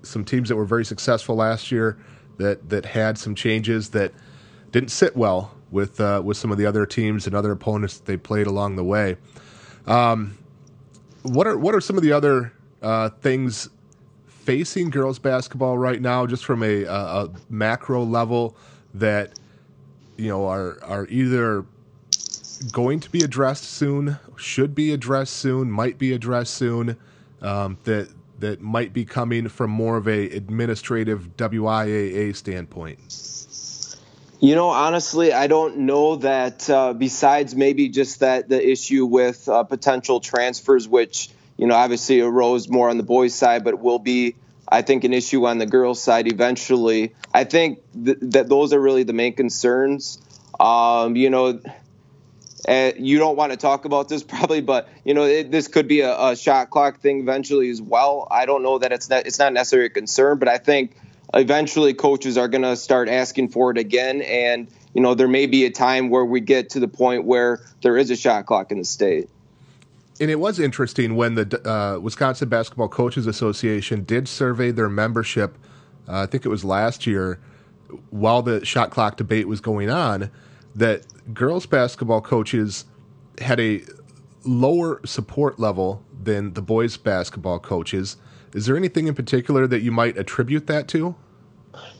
some 0.02 0.24
teams 0.24 0.48
that 0.48 0.56
were 0.56 0.64
very 0.64 0.86
successful 0.86 1.36
last 1.36 1.70
year 1.70 1.98
that 2.38 2.70
that 2.70 2.86
had 2.86 3.18
some 3.18 3.34
changes 3.34 3.90
that 3.90 4.14
didn't 4.72 4.90
sit 4.90 5.14
well 5.14 5.54
with 5.70 6.00
uh, 6.00 6.22
with 6.24 6.38
some 6.38 6.50
of 6.50 6.56
the 6.56 6.64
other 6.64 6.86
teams 6.86 7.26
and 7.26 7.36
other 7.36 7.52
opponents 7.52 7.98
that 7.98 8.06
they 8.06 8.16
played 8.16 8.46
along 8.46 8.76
the 8.76 8.84
way. 8.84 9.18
Um, 9.86 10.38
what 11.24 11.46
are 11.46 11.58
what 11.58 11.74
are 11.74 11.82
some 11.82 11.98
of 11.98 12.02
the 12.02 12.12
other 12.12 12.54
uh, 12.80 13.10
things 13.10 13.68
facing 14.48 14.88
girls 14.88 15.18
basketball 15.18 15.76
right 15.76 16.00
now, 16.00 16.26
just 16.26 16.42
from 16.42 16.62
a, 16.62 16.84
a, 16.84 17.28
macro 17.50 18.02
level 18.02 18.56
that 18.94 19.38
you 20.16 20.26
know 20.26 20.46
are 20.46 20.82
are 20.82 21.06
either 21.10 21.66
going 22.72 22.98
to 22.98 23.10
be 23.10 23.22
addressed 23.22 23.64
soon, 23.64 24.16
should 24.36 24.74
be 24.74 24.90
addressed 24.90 25.34
soon, 25.34 25.70
might 25.70 25.98
be 25.98 26.14
addressed 26.14 26.54
soon, 26.54 26.96
um, 27.42 27.76
that 27.84 28.08
that 28.38 28.62
might 28.62 28.94
be 28.94 29.04
coming 29.04 29.48
from 29.48 29.70
more 29.70 29.98
of 29.98 30.08
a 30.08 30.30
administrative 30.30 31.36
WIAA 31.36 32.34
standpoint? 32.34 32.98
You 34.40 34.54
know, 34.54 34.70
honestly, 34.70 35.30
I 35.30 35.46
don't 35.46 35.80
know 35.80 36.16
that. 36.16 36.70
Uh, 36.70 36.94
besides 36.94 37.54
maybe 37.54 37.90
just 37.90 38.20
that 38.20 38.48
the 38.48 38.66
issue 38.66 39.04
with 39.04 39.46
uh, 39.46 39.64
potential 39.64 40.20
transfers, 40.20 40.88
which 40.88 41.28
you 41.58 41.66
know 41.66 41.74
obviously 41.74 42.20
it 42.20 42.24
arose 42.24 42.68
more 42.68 42.88
on 42.88 42.96
the 42.96 43.02
boys' 43.02 43.34
side, 43.34 43.64
but 43.64 43.78
will 43.78 43.98
be, 43.98 44.36
I 44.66 44.80
think, 44.80 45.04
an 45.04 45.12
issue 45.12 45.46
on 45.46 45.58
the 45.58 45.66
girls' 45.66 46.02
side 46.02 46.26
eventually. 46.26 47.14
I 47.34 47.44
think 47.44 47.80
th- 47.92 48.18
that 48.22 48.48
those 48.48 48.72
are 48.72 48.80
really 48.80 49.02
the 49.02 49.12
main 49.12 49.34
concerns. 49.34 50.18
Um, 50.58 51.14
you 51.16 51.30
know, 51.30 51.60
and 52.66 53.06
you 53.06 53.18
don't 53.18 53.36
want 53.36 53.52
to 53.52 53.58
talk 53.58 53.84
about 53.84 54.08
this 54.08 54.22
probably, 54.34 54.60
but 54.60 54.88
you 55.04 55.14
know 55.14 55.24
it, 55.24 55.50
this 55.50 55.68
could 55.68 55.88
be 55.88 56.00
a, 56.00 56.30
a, 56.30 56.36
shot 56.36 56.70
clock 56.70 57.00
thing 57.00 57.20
eventually 57.20 57.70
as 57.70 57.82
well. 57.82 58.28
I 58.30 58.46
don't 58.46 58.62
know 58.62 58.78
that 58.78 58.92
it's 58.92 59.10
not 59.10 59.26
it's 59.26 59.38
not 59.38 59.52
necessarily 59.52 59.86
a 59.86 59.90
concern, 59.90 60.38
but 60.38 60.48
I 60.48 60.58
think 60.58 60.96
eventually 61.34 61.94
coaches 61.94 62.38
are 62.38 62.48
going 62.48 62.62
to 62.62 62.76
start 62.76 63.08
asking 63.08 63.48
for 63.48 63.70
it 63.70 63.78
again, 63.78 64.22
and 64.22 64.68
you 64.94 65.02
know 65.02 65.14
there 65.14 65.28
may 65.28 65.46
be 65.46 65.64
a 65.64 65.70
time 65.70 66.10
where 66.10 66.24
we 66.24 66.40
get 66.40 66.70
to 66.70 66.80
the 66.80 66.88
point 66.88 67.24
where 67.24 67.60
there 67.82 67.96
is 67.96 68.10
a 68.10 68.16
shot 68.16 68.46
clock 68.46 68.70
in 68.70 68.78
the 68.78 68.84
state. 68.84 69.28
And 70.20 70.30
it 70.30 70.40
was 70.40 70.58
interesting 70.58 71.14
when 71.14 71.34
the 71.36 71.68
uh, 71.68 71.98
Wisconsin 72.00 72.48
Basketball 72.48 72.88
Coaches 72.88 73.26
Association 73.26 74.04
did 74.04 74.26
survey 74.26 74.70
their 74.70 74.88
membership. 74.88 75.56
Uh, 76.08 76.22
I 76.22 76.26
think 76.26 76.44
it 76.44 76.48
was 76.48 76.64
last 76.64 77.06
year, 77.06 77.40
while 78.10 78.42
the 78.42 78.64
shot 78.64 78.90
clock 78.90 79.16
debate 79.16 79.46
was 79.46 79.60
going 79.60 79.90
on 79.90 80.30
that 80.74 81.04
girls 81.32 81.66
basketball 81.66 82.20
coaches 82.20 82.84
had 83.40 83.60
a 83.60 83.82
lower 84.44 85.00
support 85.04 85.58
level 85.58 86.04
than 86.22 86.54
the 86.54 86.62
boys 86.62 86.96
basketball 86.96 87.58
coaches. 87.58 88.16
Is 88.54 88.66
there 88.66 88.76
anything 88.76 89.06
in 89.06 89.14
particular 89.14 89.66
that 89.66 89.82
you 89.82 89.92
might 89.92 90.16
attribute 90.16 90.66
that 90.66 90.88
to? 90.88 91.14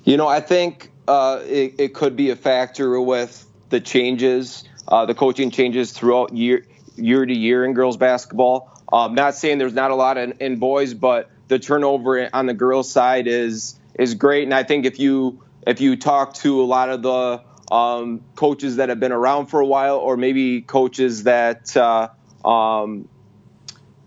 You 0.05 0.17
know, 0.17 0.27
I 0.27 0.41
think 0.41 0.91
uh, 1.07 1.41
it, 1.45 1.75
it, 1.79 1.95
could 1.95 2.17
be 2.17 2.31
a 2.31 2.37
factor 2.37 3.01
with 3.01 3.47
the 3.69 3.81
changes, 3.81 4.65
uh, 4.89 5.07
the 5.07 5.15
coaching 5.15 5.51
changes 5.51 5.93
throughout 5.93 6.35
year 6.35 6.65
year 6.99 7.25
to 7.25 7.35
year 7.35 7.65
in 7.65 7.75
girls 7.75 7.97
basketball. 7.97 8.71
Um, 8.93 9.15
not 9.15 9.35
saying 9.35 9.59
there's 9.59 9.75
not 9.75 9.91
a 9.91 9.95
lot 9.95 10.19
in, 10.19 10.33
in 10.41 10.59
boys, 10.59 10.95
but 10.95 11.31
the 11.49 11.59
turnover 11.59 12.29
on 12.33 12.47
the 12.47 12.55
girls 12.55 12.91
side 12.91 13.27
is 13.27 13.79
is 13.99 14.15
great. 14.15 14.45
And 14.45 14.55
I 14.55 14.63
think 14.63 14.87
if 14.87 14.99
you 14.99 15.43
if 15.67 15.81
you 15.81 15.97
talk 15.97 16.35
to 16.35 16.63
a 16.63 16.65
lot 16.65 16.89
of 16.89 17.03
the 17.03 17.43
um, 17.75 18.23
coaches 18.35 18.77
that 18.77 18.89
have 18.89 19.01
been 19.01 19.13
around 19.13 19.47
for 19.47 19.61
a 19.61 19.67
while, 19.67 19.97
or 19.97 20.17
maybe 20.17 20.63
coaches 20.63 21.25
that 21.25 21.77
uh, 21.77 22.09
um, 22.45 23.09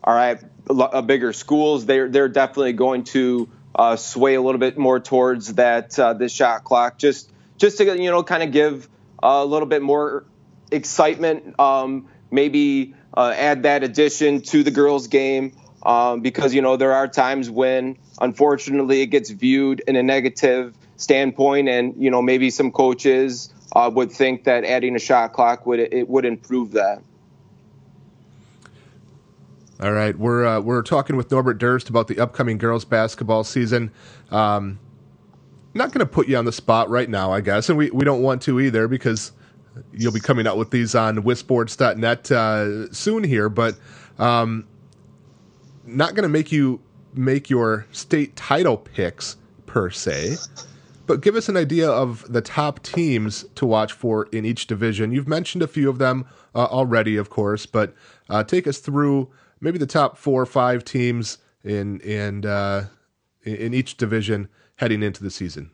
are 0.03 0.17
at 0.17 0.43
a 0.69 1.01
bigger 1.01 1.33
schools. 1.33 1.85
They're 1.85 2.09
they're 2.09 2.29
definitely 2.29 2.73
going 2.73 3.03
to 3.05 3.49
uh, 3.75 3.95
sway 3.95 4.35
a 4.35 4.41
little 4.41 4.59
bit 4.59 4.77
more 4.77 4.99
towards 4.99 5.55
that 5.55 5.97
uh, 5.99 6.13
this 6.13 6.31
shot 6.31 6.63
clock, 6.63 6.97
just 6.97 7.31
just 7.57 7.77
to 7.77 7.85
you 7.85 8.09
know 8.09 8.23
kind 8.23 8.43
of 8.43 8.51
give 8.51 8.89
a 9.21 9.45
little 9.45 9.67
bit 9.67 9.81
more 9.81 10.25
excitement. 10.71 11.59
Um, 11.59 12.07
maybe 12.31 12.95
uh, 13.15 13.33
add 13.35 13.63
that 13.63 13.83
addition 13.83 14.41
to 14.41 14.63
the 14.63 14.71
girls' 14.71 15.07
game. 15.07 15.53
Um, 15.83 16.21
because 16.21 16.53
you 16.53 16.61
know 16.61 16.77
there 16.77 16.93
are 16.93 17.07
times 17.07 17.49
when 17.49 17.97
unfortunately 18.19 19.01
it 19.01 19.07
gets 19.07 19.31
viewed 19.31 19.81
in 19.87 19.95
a 19.95 20.03
negative 20.03 20.75
standpoint, 20.97 21.69
and 21.69 21.95
you 21.97 22.11
know 22.11 22.21
maybe 22.21 22.51
some 22.51 22.71
coaches 22.71 23.51
uh, 23.75 23.89
would 23.91 24.11
think 24.11 24.43
that 24.43 24.63
adding 24.63 24.95
a 24.95 24.99
shot 24.99 25.33
clock 25.33 25.65
would 25.65 25.79
it 25.79 26.07
would 26.07 26.25
improve 26.25 26.71
that. 26.73 27.01
All 29.81 29.91
right, 29.91 30.15
we're 30.15 30.45
uh, 30.45 30.59
we're 30.59 30.83
talking 30.83 31.15
with 31.15 31.31
Norbert 31.31 31.57
Durst 31.57 31.89
about 31.89 32.07
the 32.07 32.19
upcoming 32.19 32.59
girls 32.59 32.85
basketball 32.85 33.43
season. 33.43 33.91
Um, 34.29 34.77
not 35.73 35.91
going 35.91 36.05
to 36.05 36.11
put 36.11 36.27
you 36.27 36.37
on 36.37 36.45
the 36.45 36.51
spot 36.51 36.89
right 36.89 37.09
now, 37.09 37.31
I 37.31 37.41
guess, 37.41 37.69
and 37.69 37.77
we, 37.77 37.89
we 37.89 38.05
don't 38.05 38.21
want 38.21 38.41
to 38.43 38.59
either 38.59 38.87
because 38.87 39.31
you'll 39.93 40.11
be 40.11 40.19
coming 40.19 40.47
out 40.47 40.57
with 40.57 40.71
these 40.71 40.95
on 40.95 41.17
WisSports.net 41.17 42.31
uh, 42.31 42.91
soon 42.91 43.23
here. 43.23 43.49
But 43.49 43.75
um, 44.19 44.67
not 45.85 46.15
going 46.15 46.23
to 46.23 46.29
make 46.29 46.51
you 46.51 46.81
make 47.13 47.49
your 47.49 47.85
state 47.91 48.35
title 48.35 48.77
picks 48.77 49.35
per 49.65 49.89
se 49.89 50.37
but 51.11 51.19
give 51.19 51.35
us 51.35 51.49
an 51.49 51.57
idea 51.57 51.89
of 51.89 52.25
the 52.31 52.39
top 52.39 52.81
teams 52.83 53.43
to 53.55 53.65
watch 53.65 53.91
for 53.91 54.29
in 54.31 54.45
each 54.45 54.65
division. 54.65 55.11
You've 55.11 55.27
mentioned 55.27 55.61
a 55.61 55.67
few 55.67 55.89
of 55.89 55.97
them 55.97 56.25
uh, 56.55 56.65
already, 56.65 57.17
of 57.17 57.29
course, 57.29 57.65
but 57.65 57.93
uh, 58.29 58.45
take 58.45 58.65
us 58.65 58.79
through 58.79 59.29
maybe 59.59 59.77
the 59.77 59.85
top 59.85 60.17
four 60.17 60.41
or 60.41 60.45
five 60.45 60.85
teams 60.85 61.37
in 61.65 61.99
in 61.99 62.45
uh, 62.45 62.87
in 63.43 63.73
each 63.73 63.97
division 63.97 64.47
heading 64.75 65.03
into 65.03 65.21
the 65.21 65.29
season. 65.29 65.69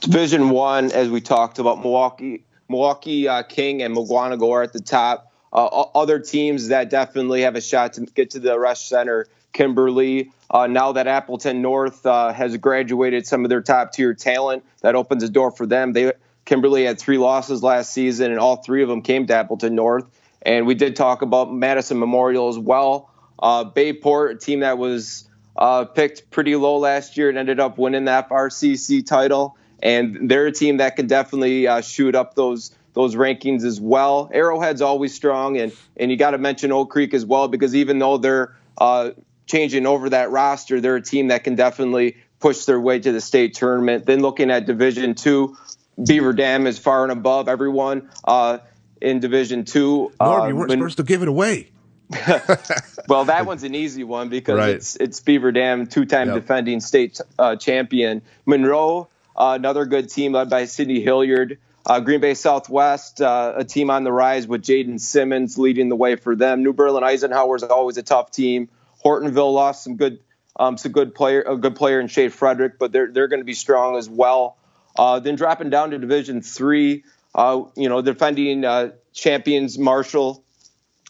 Division 0.00 0.50
one, 0.50 0.90
as 0.90 1.10
we 1.10 1.20
talked 1.20 1.60
about, 1.60 1.78
Milwaukee, 1.78 2.44
Milwaukee 2.70 3.28
uh, 3.28 3.42
King 3.42 3.82
and 3.82 3.96
are 3.96 4.62
at 4.62 4.72
the 4.72 4.80
top. 4.80 5.32
Uh, 5.52 5.66
other 5.66 6.20
teams 6.20 6.68
that 6.68 6.88
definitely 6.88 7.42
have 7.42 7.56
a 7.56 7.60
shot 7.60 7.94
to 7.94 8.02
get 8.02 8.30
to 8.30 8.38
the 8.38 8.56
Resch 8.56 8.88
Center 8.88 9.26
Kimberly. 9.52 10.30
Uh, 10.48 10.68
now 10.68 10.92
that 10.92 11.08
Appleton 11.08 11.60
North 11.60 12.06
uh, 12.06 12.32
has 12.32 12.56
graduated 12.56 13.26
some 13.26 13.44
of 13.44 13.48
their 13.48 13.60
top 13.60 13.92
tier 13.92 14.14
talent, 14.14 14.64
that 14.82 14.94
opens 14.94 15.22
the 15.22 15.28
door 15.28 15.50
for 15.50 15.66
them. 15.66 15.92
They 15.92 16.12
Kimberly 16.44 16.84
had 16.84 16.98
three 17.00 17.18
losses 17.18 17.62
last 17.62 17.92
season, 17.92 18.30
and 18.30 18.40
all 18.40 18.56
three 18.56 18.82
of 18.82 18.88
them 18.88 19.02
came 19.02 19.26
to 19.26 19.34
Appleton 19.34 19.74
North. 19.74 20.04
And 20.42 20.66
we 20.66 20.74
did 20.74 20.94
talk 20.94 21.22
about 21.22 21.52
Madison 21.52 21.98
Memorial 21.98 22.48
as 22.48 22.58
well. 22.58 23.10
Uh, 23.38 23.64
Bay 23.64 23.92
Port, 23.92 24.32
a 24.32 24.34
team 24.36 24.60
that 24.60 24.78
was 24.78 25.28
uh, 25.56 25.84
picked 25.84 26.30
pretty 26.30 26.54
low 26.56 26.78
last 26.78 27.16
year 27.16 27.28
and 27.28 27.36
ended 27.36 27.60
up 27.60 27.78
winning 27.78 28.04
the 28.04 28.24
FRCC 28.28 29.04
title. 29.04 29.56
And 29.82 30.28
they're 30.30 30.46
a 30.46 30.52
team 30.52 30.78
that 30.78 30.96
can 30.96 31.06
definitely 31.06 31.66
uh, 31.66 31.80
shoot 31.80 32.14
up 32.14 32.34
those 32.34 32.74
those 32.92 33.14
rankings 33.14 33.64
as 33.64 33.80
well. 33.80 34.30
Arrowhead's 34.32 34.82
always 34.82 35.14
strong, 35.14 35.56
and 35.58 35.72
and 35.96 36.10
you 36.10 36.16
got 36.16 36.32
to 36.32 36.38
mention 36.38 36.72
Oak 36.72 36.90
Creek 36.90 37.14
as 37.14 37.24
well 37.24 37.48
because 37.48 37.74
even 37.74 37.98
though 37.98 38.18
they're 38.18 38.56
uh, 38.78 39.10
changing 39.46 39.86
over 39.86 40.10
that 40.10 40.30
roster, 40.30 40.80
they're 40.80 40.96
a 40.96 41.02
team 41.02 41.28
that 41.28 41.44
can 41.44 41.54
definitely 41.54 42.16
push 42.40 42.64
their 42.64 42.80
way 42.80 42.98
to 42.98 43.12
the 43.12 43.20
state 43.20 43.54
tournament. 43.54 44.06
Then 44.06 44.20
looking 44.20 44.50
at 44.50 44.66
Division 44.66 45.14
Two, 45.14 45.56
Beaver 46.04 46.32
Dam 46.32 46.66
is 46.66 46.78
far 46.78 47.04
and 47.04 47.12
above 47.12 47.48
everyone 47.48 48.10
uh, 48.24 48.58
in 49.00 49.20
Division 49.20 49.64
Two. 49.64 50.12
Norb, 50.20 50.48
you 50.48 50.56
weren't 50.56 50.68
when, 50.70 50.78
supposed 50.78 50.96
to 50.98 51.02
give 51.04 51.22
it 51.22 51.28
away. 51.28 51.70
well, 53.08 53.26
that 53.26 53.46
one's 53.46 53.62
an 53.62 53.74
easy 53.74 54.02
one 54.02 54.28
because 54.28 54.58
right. 54.58 54.74
it's 54.74 54.96
it's 54.96 55.20
Beaver 55.20 55.52
Dam, 55.52 55.86
two-time 55.86 56.28
yep. 56.28 56.36
defending 56.36 56.80
state 56.80 57.20
uh, 57.38 57.56
champion. 57.56 58.22
Monroe, 58.46 59.08
uh, 59.40 59.54
another 59.54 59.86
good 59.86 60.10
team 60.10 60.32
led 60.32 60.50
by 60.50 60.66
Sydney 60.66 61.00
Hilliard. 61.00 61.58
Uh, 61.86 61.98
Green 62.00 62.20
Bay 62.20 62.34
Southwest, 62.34 63.22
uh, 63.22 63.54
a 63.56 63.64
team 63.64 63.88
on 63.88 64.04
the 64.04 64.12
rise 64.12 64.46
with 64.46 64.62
Jaden 64.62 65.00
Simmons 65.00 65.56
leading 65.56 65.88
the 65.88 65.96
way 65.96 66.16
for 66.16 66.36
them. 66.36 66.62
New 66.62 66.74
Berlin 66.74 67.02
Eisenhower 67.02 67.56
is 67.56 67.62
always 67.62 67.96
a 67.96 68.02
tough 68.02 68.30
team. 68.30 68.68
Hortonville 69.02 69.54
lost 69.54 69.82
some 69.82 69.96
good, 69.96 70.18
um, 70.56 70.76
some 70.76 70.92
good 70.92 71.14
player, 71.14 71.40
a 71.40 71.56
good 71.56 71.74
player 71.74 72.00
in 72.00 72.08
Shade 72.08 72.34
Frederick, 72.34 72.78
but 72.78 72.92
they're 72.92 73.10
they're 73.10 73.28
going 73.28 73.40
to 73.40 73.46
be 73.46 73.54
strong 73.54 73.96
as 73.96 74.10
well. 74.10 74.58
Uh, 74.94 75.20
then 75.20 75.36
dropping 75.36 75.70
down 75.70 75.92
to 75.92 75.98
Division 75.98 76.42
Three, 76.42 77.04
uh, 77.34 77.62
you 77.76 77.88
know, 77.88 78.02
defending 78.02 78.66
uh, 78.66 78.90
champions 79.14 79.78
Marshall, 79.78 80.44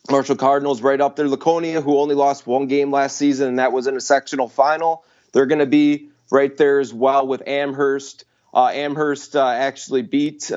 Marshall 0.08 0.36
Cardinals 0.36 0.82
right 0.82 1.00
up 1.00 1.16
there. 1.16 1.26
Laconia, 1.26 1.80
who 1.80 1.98
only 1.98 2.14
lost 2.14 2.46
one 2.46 2.68
game 2.68 2.92
last 2.92 3.16
season, 3.16 3.48
and 3.48 3.58
that 3.58 3.72
was 3.72 3.88
in 3.88 3.96
a 3.96 4.00
sectional 4.00 4.48
final. 4.48 5.02
They're 5.32 5.46
going 5.46 5.58
to 5.58 5.66
be 5.66 6.09
right 6.30 6.56
there 6.56 6.80
as 6.80 6.94
well 6.94 7.26
with 7.26 7.42
Amherst. 7.46 8.24
Uh, 8.54 8.68
Amherst 8.68 9.36
uh, 9.36 9.46
actually 9.46 10.02
beat 10.02 10.50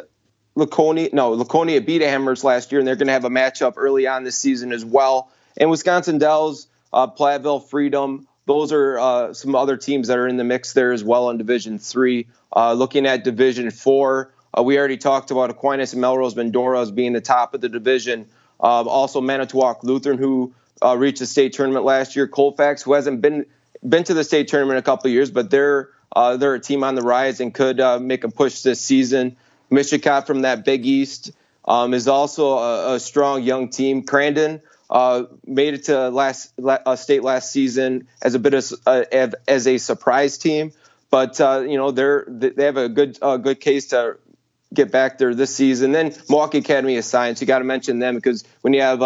Laconia. 0.55 1.09
No, 1.13 1.31
Laconia 1.31 1.81
beat 1.81 2.01
Amherst 2.01 2.43
last 2.43 2.71
year, 2.71 2.79
and 2.79 2.87
they're 2.87 2.95
going 2.95 3.07
to 3.07 3.13
have 3.13 3.25
a 3.25 3.29
matchup 3.29 3.73
early 3.77 4.07
on 4.07 4.23
this 4.23 4.37
season 4.37 4.71
as 4.71 4.85
well. 4.85 5.31
And 5.57 5.69
Wisconsin 5.69 6.17
Dells, 6.17 6.67
uh, 6.91 7.07
Platteville, 7.07 7.67
Freedom. 7.67 8.27
Those 8.45 8.71
are 8.71 8.99
uh, 8.99 9.33
some 9.33 9.55
other 9.55 9.77
teams 9.77 10.07
that 10.09 10.17
are 10.17 10.27
in 10.27 10.37
the 10.37 10.43
mix 10.43 10.73
there 10.73 10.91
as 10.91 11.03
well 11.03 11.29
in 11.29 11.37
Division 11.37 11.79
Three. 11.79 12.27
Uh, 12.55 12.73
looking 12.73 13.05
at 13.05 13.23
Division 13.23 13.71
Four, 13.71 14.33
uh, 14.57 14.63
we 14.63 14.77
already 14.77 14.97
talked 14.97 15.31
about 15.31 15.49
Aquinas 15.49 15.93
and 15.93 16.01
Melrose 16.01 16.35
Mindoro 16.35 16.81
as 16.81 16.91
being 16.91 17.13
the 17.13 17.21
top 17.21 17.53
of 17.53 17.61
the 17.61 17.69
division. 17.69 18.27
also, 18.59 19.21
Manitowoc 19.21 19.83
Lutheran, 19.83 20.17
who 20.17 20.53
reached 20.95 21.19
the 21.19 21.25
state 21.25 21.53
tournament 21.53 21.85
last 21.85 22.15
year. 22.15 22.27
Colfax, 22.27 22.81
who 22.81 22.93
hasn't 22.93 23.21
been 23.21 23.45
been 23.87 24.03
to 24.05 24.13
the 24.13 24.23
state 24.23 24.47
tournament 24.47 24.79
a 24.79 24.81
couple 24.81 25.09
years, 25.11 25.31
but 25.31 25.49
they're 25.49 25.89
uh, 26.15 26.37
they're 26.37 26.55
a 26.55 26.59
team 26.59 26.83
on 26.83 26.95
the 26.95 27.01
rise 27.01 27.39
and 27.39 27.53
could 27.53 27.79
uh, 27.79 27.99
make 27.99 28.23
a 28.23 28.29
push 28.29 28.61
this 28.61 28.79
season. 28.79 29.35
Mishicot 29.71 30.27
from 30.27 30.41
that 30.41 30.63
Big 30.63 30.85
East 30.85 31.31
um, 31.65 31.93
is 31.93 32.07
also 32.07 32.57
a, 32.57 32.95
a, 32.95 32.99
strong 32.99 33.41
young 33.41 33.69
team. 33.69 34.03
Crandon 34.03 34.61
uh, 34.89 35.23
made 35.45 35.73
it 35.73 35.85
to 35.85 36.09
last 36.09 36.53
uh, 36.63 36.95
state 36.95 37.23
last 37.23 37.51
season 37.51 38.07
as 38.21 38.35
a 38.35 38.39
bit 38.39 38.53
of 38.53 38.71
uh, 38.85 39.03
as 39.47 39.67
a 39.67 39.77
surprise 39.77 40.37
team, 40.37 40.71
but 41.09 41.41
uh, 41.41 41.65
you 41.67 41.77
know 41.77 41.91
they're 41.91 42.25
they 42.27 42.65
have 42.65 42.77
a 42.77 42.89
good 42.89 43.17
good 43.19 43.59
case 43.59 43.87
to 43.87 44.17
get 44.73 44.91
back 44.91 45.17
there 45.17 45.33
this 45.33 45.55
season. 45.55 45.91
Then 45.91 46.15
Milwaukee 46.29 46.59
Academy 46.59 46.97
of 46.97 47.05
Science, 47.05 47.41
you 47.41 47.47
got 47.47 47.59
to 47.59 47.65
mention 47.65 47.99
them 47.99 48.15
because 48.15 48.43
when 48.61 48.73
you 48.73 48.81
have 48.81 49.01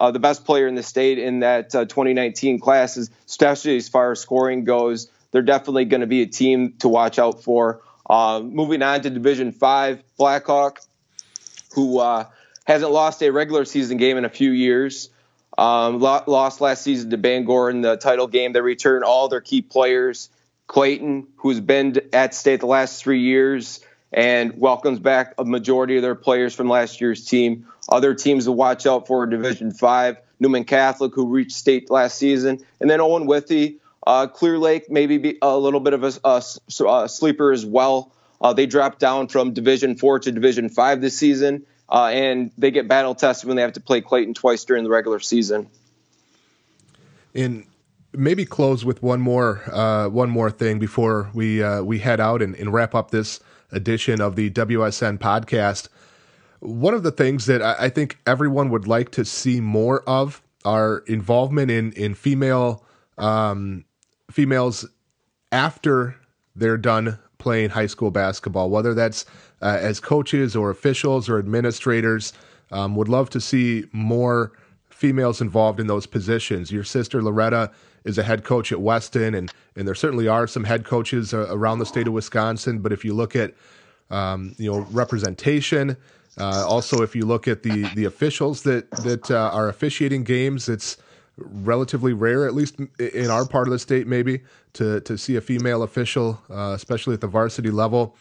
uh, 0.00 0.10
the 0.10 0.18
best 0.18 0.46
player 0.46 0.66
in 0.66 0.74
the 0.74 0.82
state 0.82 1.18
in 1.18 1.40
that 1.40 1.74
uh, 1.74 1.84
2019 1.84 2.58
class, 2.58 2.96
especially 2.96 3.76
as 3.76 3.88
far 3.88 4.12
as 4.12 4.20
scoring 4.20 4.64
goes, 4.64 5.10
they're 5.30 5.42
definitely 5.42 5.84
going 5.84 6.00
to 6.00 6.06
be 6.06 6.22
a 6.22 6.26
team 6.26 6.72
to 6.78 6.88
watch 6.88 7.18
out 7.18 7.42
for. 7.42 7.82
Uh, 8.08 8.40
moving 8.42 8.82
on 8.82 9.02
to 9.02 9.10
Division 9.10 9.52
Five, 9.52 10.02
Blackhawk, 10.16 10.80
who 11.74 11.98
uh, 11.98 12.24
hasn't 12.64 12.90
lost 12.90 13.22
a 13.22 13.30
regular 13.30 13.66
season 13.66 13.98
game 13.98 14.16
in 14.16 14.24
a 14.24 14.30
few 14.30 14.50
years. 14.50 15.10
Um, 15.58 16.00
lost 16.00 16.62
last 16.62 16.82
season 16.82 17.10
to 17.10 17.18
Bangor 17.18 17.68
in 17.68 17.82
the 17.82 17.96
title 17.96 18.26
game. 18.26 18.54
They 18.54 18.62
return 18.62 19.04
all 19.04 19.28
their 19.28 19.42
key 19.42 19.60
players. 19.60 20.30
Clayton, 20.66 21.26
who's 21.36 21.60
been 21.60 22.00
at 22.12 22.34
state 22.34 22.60
the 22.60 22.66
last 22.66 23.02
three 23.02 23.20
years, 23.20 23.80
and 24.12 24.58
welcomes 24.58 24.98
back 24.98 25.34
a 25.38 25.44
majority 25.44 25.96
of 25.96 26.02
their 26.02 26.14
players 26.14 26.54
from 26.54 26.68
last 26.68 27.00
year's 27.00 27.24
team. 27.24 27.66
Other 27.88 28.14
teams 28.14 28.44
to 28.44 28.52
watch 28.52 28.86
out 28.86 29.06
for 29.06 29.26
Division 29.26 29.72
Five: 29.72 30.18
Newman 30.38 30.64
Catholic, 30.64 31.14
who 31.14 31.26
reached 31.26 31.52
state 31.52 31.90
last 31.90 32.18
season, 32.18 32.64
and 32.80 32.90
then 32.90 33.00
Owen 33.00 33.26
Withee, 33.26 33.78
uh, 34.06 34.26
Clear 34.26 34.58
Lake, 34.58 34.90
maybe 34.90 35.38
a 35.42 35.56
little 35.56 35.80
bit 35.80 35.92
of 35.92 36.04
a, 36.04 36.12
a, 36.24 36.42
a 36.86 37.08
sleeper 37.08 37.52
as 37.52 37.64
well. 37.64 38.12
Uh, 38.40 38.52
they 38.52 38.66
dropped 38.66 38.98
down 38.98 39.28
from 39.28 39.52
Division 39.52 39.96
Four 39.96 40.18
to 40.20 40.32
Division 40.32 40.68
Five 40.68 41.00
this 41.00 41.16
season, 41.16 41.66
uh, 41.88 42.06
and 42.06 42.50
they 42.56 42.70
get 42.70 42.88
battle 42.88 43.14
tested 43.14 43.48
when 43.48 43.56
they 43.56 43.62
have 43.62 43.74
to 43.74 43.80
play 43.80 44.00
Clayton 44.00 44.34
twice 44.34 44.64
during 44.64 44.84
the 44.84 44.90
regular 44.90 45.20
season. 45.20 45.68
And 47.34 47.66
maybe 48.12 48.44
close 48.44 48.84
with 48.84 49.02
one 49.02 49.20
more 49.20 49.62
uh, 49.70 50.08
one 50.08 50.30
more 50.30 50.50
thing 50.50 50.78
before 50.78 51.30
we 51.34 51.62
uh, 51.62 51.82
we 51.82 51.98
head 51.98 52.20
out 52.20 52.42
and, 52.42 52.54
and, 52.56 52.72
wrap 52.72 52.94
up 52.94 53.10
this 53.10 53.40
edition 53.72 54.20
of 54.20 54.36
the 54.36 54.50
WSN 54.50 55.18
podcast. 55.18 55.88
One 56.60 56.94
of 56.94 57.02
the 57.02 57.10
things 57.10 57.46
that 57.46 57.62
I, 57.62 57.88
think 57.88 58.18
everyone 58.26 58.70
would 58.70 58.86
like 58.86 59.10
to 59.12 59.24
see 59.24 59.60
more 59.60 60.02
of 60.08 60.42
are 60.64 60.98
involvement 61.06 61.70
in 61.70 61.92
in 61.92 62.14
female 62.14 62.84
um, 63.16 63.84
females 64.30 64.86
after 65.52 66.16
they're 66.54 66.76
done 66.76 67.18
playing 67.38 67.70
high 67.70 67.86
school 67.86 68.10
basketball, 68.10 68.68
whether 68.68 68.92
that's 68.92 69.24
uh, 69.62 69.78
as 69.80 70.00
coaches 70.00 70.54
or 70.54 70.70
officials 70.70 71.28
or 71.28 71.38
administrators. 71.38 72.32
Um, 72.72 72.94
would 72.94 73.08
love 73.08 73.30
to 73.30 73.40
see 73.40 73.86
more 73.90 74.52
females 74.90 75.40
involved 75.40 75.80
in 75.80 75.88
those 75.88 76.06
positions. 76.06 76.70
Your 76.70 76.84
sister 76.84 77.20
Loretta 77.20 77.72
is 78.04 78.18
a 78.18 78.22
head 78.22 78.44
coach 78.44 78.72
at 78.72 78.80
Weston, 78.80 79.34
and 79.34 79.52
and 79.76 79.86
there 79.86 79.94
certainly 79.94 80.28
are 80.28 80.46
some 80.46 80.64
head 80.64 80.84
coaches 80.84 81.34
uh, 81.34 81.46
around 81.50 81.78
the 81.78 81.86
state 81.86 82.06
of 82.06 82.12
Wisconsin. 82.12 82.80
But 82.80 82.92
if 82.92 83.04
you 83.04 83.14
look 83.14 83.36
at 83.36 83.54
um, 84.10 84.54
you 84.58 84.70
know 84.70 84.80
representation, 84.90 85.96
uh, 86.38 86.64
also 86.66 87.02
if 87.02 87.14
you 87.14 87.26
look 87.26 87.48
at 87.48 87.62
the 87.62 87.90
the 87.94 88.04
officials 88.04 88.62
that 88.62 88.90
that 89.02 89.30
uh, 89.30 89.50
are 89.52 89.68
officiating 89.68 90.24
games, 90.24 90.68
it's 90.68 90.96
relatively 91.36 92.12
rare, 92.12 92.46
at 92.46 92.54
least 92.54 92.78
in 92.98 93.30
our 93.30 93.46
part 93.46 93.66
of 93.66 93.72
the 93.72 93.78
state, 93.78 94.06
maybe 94.06 94.40
to 94.74 95.00
to 95.00 95.16
see 95.16 95.36
a 95.36 95.40
female 95.40 95.82
official, 95.82 96.40
uh, 96.50 96.72
especially 96.74 97.14
at 97.14 97.20
the 97.20 97.26
varsity 97.26 97.70
level. 97.70 98.16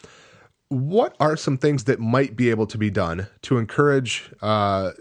What 0.70 1.16
are 1.20 1.36
some 1.36 1.58
things 1.58 1.86
that 1.86 2.00
might 2.00 2.36
be 2.36 2.52
able 2.52 2.68
to 2.68 2.78
be 2.78 2.92
done 2.92 3.28
to 3.42 3.58
encourage 3.58 4.30
uh, 4.44 4.92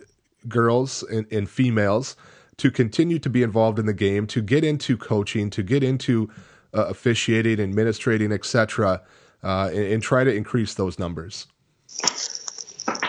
girls 0.49 1.03
and, 1.03 1.31
and, 1.31 1.49
females 1.49 2.17
to 2.59 2.71
continue 2.71 3.18
to 3.18 3.31
be 3.31 3.42
involved 3.42 3.79
in 3.79 3.87
the 3.87 3.94
game, 3.94 4.27
to 4.27 4.42
get 4.42 4.64
into 4.64 4.97
coaching, 4.97 5.49
to 5.51 5.62
get 5.62 5.83
into 5.83 6.29
uh, 6.75 6.87
officiating, 6.87 7.59
administrating, 7.61 8.33
etc., 8.33 9.01
uh, 9.42 9.71
and, 9.73 9.85
and 9.85 10.03
try 10.03 10.25
to 10.25 10.35
increase 10.35 10.75
those 10.75 10.99
numbers? 10.99 11.47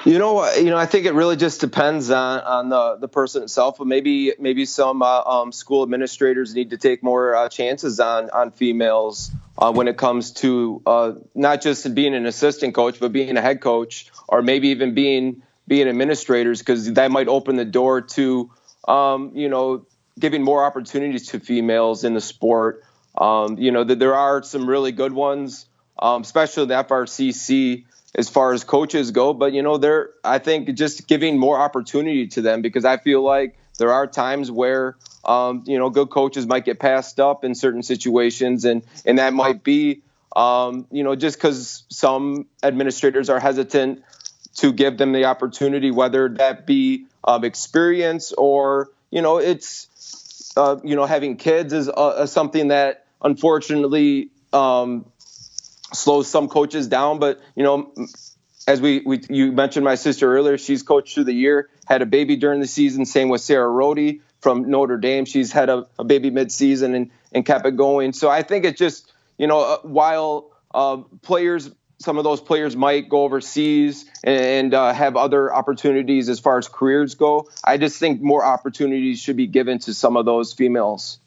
You 0.06 0.18
know, 0.18 0.50
you 0.54 0.66
know, 0.66 0.78
I 0.78 0.86
think 0.86 1.06
it 1.06 1.14
really 1.14 1.36
just 1.36 1.60
depends 1.60 2.10
on, 2.10 2.40
on 2.40 2.70
the, 2.70 2.98
the 3.02 3.08
person 3.08 3.44
itself. 3.44 3.78
But 3.78 3.88
maybe 3.88 4.34
maybe 4.40 4.66
some 4.66 5.02
uh, 5.02 5.22
um, 5.24 5.52
school 5.52 5.84
administrators 5.84 6.56
need 6.56 6.70
to 6.70 6.78
take 6.78 7.04
more 7.04 7.36
uh, 7.36 7.50
chances 7.50 8.00
on 8.00 8.30
on 8.30 8.52
females 8.52 9.32
uh, 9.58 9.74
when 9.74 9.90
it 9.90 9.98
comes 9.98 10.32
to 10.34 10.82
uh, 10.86 11.12
not 11.36 11.62
just 11.62 11.94
being 11.94 12.16
an 12.16 12.26
assistant 12.26 12.76
coach, 12.76 13.00
but 13.00 13.12
being 13.12 13.36
a 13.36 13.42
head 13.42 13.60
coach, 13.60 14.10
or 14.28 14.42
maybe 14.42 14.70
even 14.70 14.94
being 14.94 15.44
being 15.68 15.88
administrators, 15.88 16.60
because 16.60 16.94
that 16.94 17.12
might 17.12 17.28
open 17.28 17.58
the 17.58 17.66
door 17.66 18.02
to 18.02 18.50
um, 18.88 19.32
you 19.36 19.50
know 19.50 19.86
giving 20.20 20.44
more 20.44 20.64
opportunities 20.66 21.28
to 21.30 21.40
females 21.40 22.04
in 22.04 22.14
the 22.14 22.22
sport. 22.22 22.84
Um, 23.18 23.58
you 23.58 23.72
know, 23.72 23.84
that 23.84 24.00
there 24.00 24.16
are 24.16 24.44
some 24.44 24.70
really 24.70 24.92
good 24.92 25.14
ones, 25.14 25.66
um, 25.98 26.22
especially 26.22 26.68
the 26.68 26.84
FRCC 26.84 27.86
as 28.16 28.30
far 28.30 28.54
as 28.54 28.64
coaches 28.64 29.12
go. 29.12 29.34
But 29.34 29.54
you 29.54 29.64
know, 29.64 29.78
they're 29.78 30.10
I 30.24 30.40
think 30.40 30.74
just 30.76 31.08
giving 31.08 31.38
more 31.38 31.60
opportunity 31.60 32.28
to 32.28 32.42
them 32.42 32.62
because 32.62 32.86
I 32.86 32.98
feel 32.98 33.22
like 33.22 33.58
there 33.78 33.92
are 33.92 34.08
times 34.08 34.52
where 34.52 34.96
um, 35.26 35.64
you 35.66 35.78
know 35.78 35.90
good 35.90 36.10
coaches 36.10 36.46
might 36.46 36.66
get 36.66 36.80
passed 36.80 37.20
up 37.20 37.44
in 37.44 37.56
certain 37.56 37.84
situations, 37.84 38.66
and 38.66 38.84
and 39.06 39.18
that 39.18 39.34
might 39.34 39.64
be 39.64 40.02
um, 40.36 40.86
you 40.92 41.04
know 41.04 41.16
just 41.16 41.38
because 41.38 41.84
some 41.90 42.48
administrators 42.64 43.30
are 43.30 43.40
hesitant 43.40 44.04
to 44.56 44.74
give 44.74 44.98
them 44.98 45.14
the 45.14 45.26
opportunity, 45.26 45.92
whether 45.92 46.30
that 46.30 46.66
be 46.66 47.06
um, 47.24 47.44
experience 47.44 48.32
or 48.34 48.90
you 49.12 49.22
know 49.22 49.38
it's 49.38 50.54
uh, 50.58 50.78
you 50.84 50.96
know 50.96 51.06
having 51.06 51.38
kids 51.38 51.74
is 51.74 51.90
uh, 51.90 52.26
something 52.26 52.70
that 52.70 53.06
unfortunately 53.22 54.30
um, 54.54 55.06
slows 55.94 56.28
some 56.28 56.48
coaches 56.48 56.88
down. 56.88 57.20
But 57.20 57.40
you 57.56 57.64
know, 57.64 57.94
as 58.68 58.82
we, 58.82 59.02
we 59.06 59.22
you 59.30 59.52
mentioned 59.52 59.86
my 59.86 59.96
sister 59.96 60.34
earlier, 60.34 60.58
she's 60.58 60.84
coached 60.84 61.14
through 61.14 61.26
the 61.26 61.34
year, 61.34 61.70
had 61.86 62.02
a 62.02 62.06
baby 62.06 62.36
during 62.36 62.60
the 62.60 62.68
season. 62.68 63.06
Same 63.06 63.30
with 63.30 63.42
Sarah 63.42 63.70
Rody 63.70 64.22
from 64.42 64.70
Notre 64.70 64.98
Dame. 64.98 65.26
She's 65.26 65.52
had 65.52 65.70
a, 65.70 65.88
a 65.98 66.04
baby 66.04 66.30
mid-season 66.30 66.96
and 66.96 67.12
and 67.32 67.46
kept 67.46 67.66
it 67.66 67.76
going. 67.76 68.14
So 68.14 68.30
I 68.30 68.44
think 68.44 68.66
it's 68.66 68.80
just 68.80 69.12
you 69.38 69.48
know 69.48 69.60
uh, 69.60 69.78
while 69.80 70.52
uh, 70.74 70.98
players. 71.22 71.72
Some 72.02 72.18
of 72.18 72.24
those 72.24 72.40
players 72.40 72.78
might 72.78 73.10
go 73.10 73.24
overseas 73.24 74.06
and 74.24 74.74
uh, 74.74 74.94
have 74.94 75.18
other 75.18 75.54
opportunities 75.54 76.30
as 76.30 76.40
far 76.40 76.58
as 76.58 76.70
careers 76.70 77.16
go. 77.16 77.50
I 77.64 77.78
just 77.78 78.00
think 78.00 78.22
more 78.22 78.44
opportunities 78.44 79.20
should 79.20 79.36
be 79.36 79.48
given 79.48 79.80
to 79.80 79.94
some 79.94 80.16
of 80.16 80.26
those 80.26 80.54
females. 80.54 81.20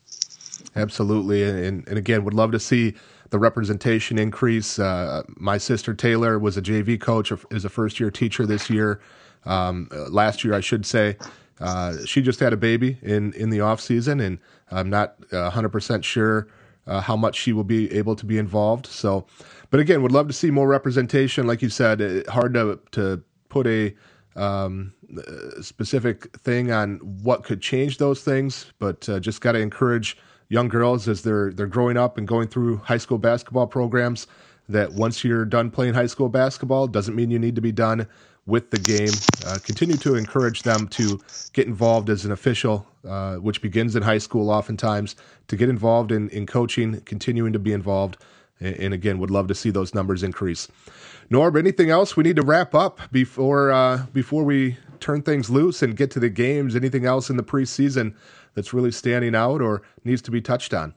Absolutely, 0.75 1.43
and 1.45 1.87
and 1.87 1.99
again, 1.99 2.25
would 2.25 2.33
love 2.33 2.53
to 2.53 2.61
see 2.61 2.95
the 3.29 3.39
representation 3.39 4.19
increase. 4.19 4.79
Uh, 4.79 5.23
my 5.37 5.59
sister 5.59 5.93
Taylor 5.93 6.39
was 6.39 6.57
a 6.57 6.63
JV 6.63 6.99
coach, 6.99 7.33
is 7.51 7.67
a 7.67 7.69
first 7.69 8.01
year 8.01 8.11
teacher 8.11 8.47
this 8.47 8.71
year. 8.71 9.01
Um, 9.45 9.89
last 10.09 10.45
year, 10.45 10.55
I 10.55 10.61
should 10.61 10.87
say. 10.87 11.17
Uh, 11.61 11.97
she 12.07 12.23
just 12.23 12.41
had 12.41 12.55
a 12.55 12.57
baby 12.57 12.97
in 13.03 13.35
in 13.35 13.51
the 13.51 13.61
off 13.61 13.81
season, 13.81 14.21
and 14.21 14.39
I'm 14.71 14.89
not 14.89 15.17
100 15.31 15.69
percent 15.69 16.05
sure 16.05 16.49
uh, 16.87 17.01
how 17.01 17.17
much 17.17 17.37
she 17.37 17.53
will 17.53 17.65
be 17.65 17.93
able 17.93 18.17
to 18.17 18.27
be 18.27 18.39
involved. 18.39 18.87
So, 18.87 19.27
but 19.71 19.81
again, 19.81 20.03
would 20.03 20.13
love 20.13 20.27
to 20.29 20.33
see 20.33 20.51
more 20.51 20.69
representation. 20.69 21.47
Like 21.47 21.63
you 21.63 21.69
said, 21.69 22.01
it, 22.01 22.29
hard 22.29 22.55
to 22.55 22.81
to 22.93 23.23
put 23.49 23.67
a 23.67 23.95
um, 24.37 24.95
specific 25.61 26.37
thing 26.39 26.73
on 26.73 26.97
what 27.23 27.45
could 27.45 27.61
change 27.61 27.99
those 27.99 28.23
things, 28.23 28.73
but 28.79 29.09
uh, 29.09 29.21
just 29.21 29.41
got 29.41 29.53
to 29.53 29.59
encourage 29.61 30.17
young 30.49 30.69
girls 30.69 31.09
as 31.09 31.23
they're 31.23 31.53
they're 31.53 31.67
growing 31.67 31.97
up 31.97 32.19
and 32.19 32.29
going 32.29 32.49
through 32.49 32.77
high 32.79 32.99
school 32.99 33.19
basketball 33.19 33.67
programs 33.67 34.27
that 34.69 34.93
once 34.93 35.25
you're 35.25 35.45
done 35.45 35.71
playing 35.71 35.95
high 35.95 36.07
school 36.07 36.29
basketball 36.29 36.87
doesn't 36.87 37.15
mean 37.15 37.31
you 37.31 37.39
need 37.39 37.55
to 37.55 37.61
be 37.61 37.73
done 37.73 38.07
with 38.47 38.71
the 38.71 38.79
game. 38.79 39.13
Uh, 39.47 39.59
continue 39.65 39.97
to 39.97 40.15
encourage 40.15 40.63
them 40.63 40.89
to 40.89 41.21
get 41.53 41.67
involved 41.67 42.11
as 42.11 42.25
an 42.25 42.33
official, 42.33 42.87
uh, 43.07 43.37
which 43.37 43.63
begins 43.63 43.95
in 43.95 44.03
high 44.03 44.19
school 44.19 44.51
oftentimes, 44.51 45.15
to 45.49 45.57
get 45.57 45.69
involved 45.69 46.11
in, 46.11 46.29
in 46.31 46.47
coaching, 46.47 47.01
continuing 47.03 47.53
to 47.53 47.59
be 47.59 47.73
involved. 47.73 48.17
And, 48.61 48.77
and 48.77 48.95
again, 48.95 49.19
would 49.19 49.31
love 49.31 49.47
to 49.49 49.55
see 49.55 49.71
those 49.71 49.95
numbers 49.95 50.23
increase. 50.23 50.69
Norb, 51.31 51.57
anything 51.57 51.91
else 51.91 52.17
we 52.17 52.25
need 52.25 52.37
to 52.37 52.43
wrap 52.43 52.75
up 52.75 53.01
before 53.11 53.71
uh, 53.71 54.07
before 54.13 54.45
we 54.45 54.77
turn 55.01 55.23
things 55.23 55.49
loose 55.49 55.83
and 55.83 55.97
get 55.97 56.11
to 56.13 56.21
the 56.21 56.29
games? 56.29 56.75
Anything 56.75 57.07
else 57.07 57.31
in 57.31 57.37
the 57.37 57.43
preseason 57.45 58.15
that's 58.55 58.75
really 58.75 58.91
standing 58.91 59.35
out 59.35 59.63
or 59.63 59.83
needs 60.05 60.21
to 60.23 60.31
be 60.31 60.41
touched 60.41 60.75
on? 60.75 60.95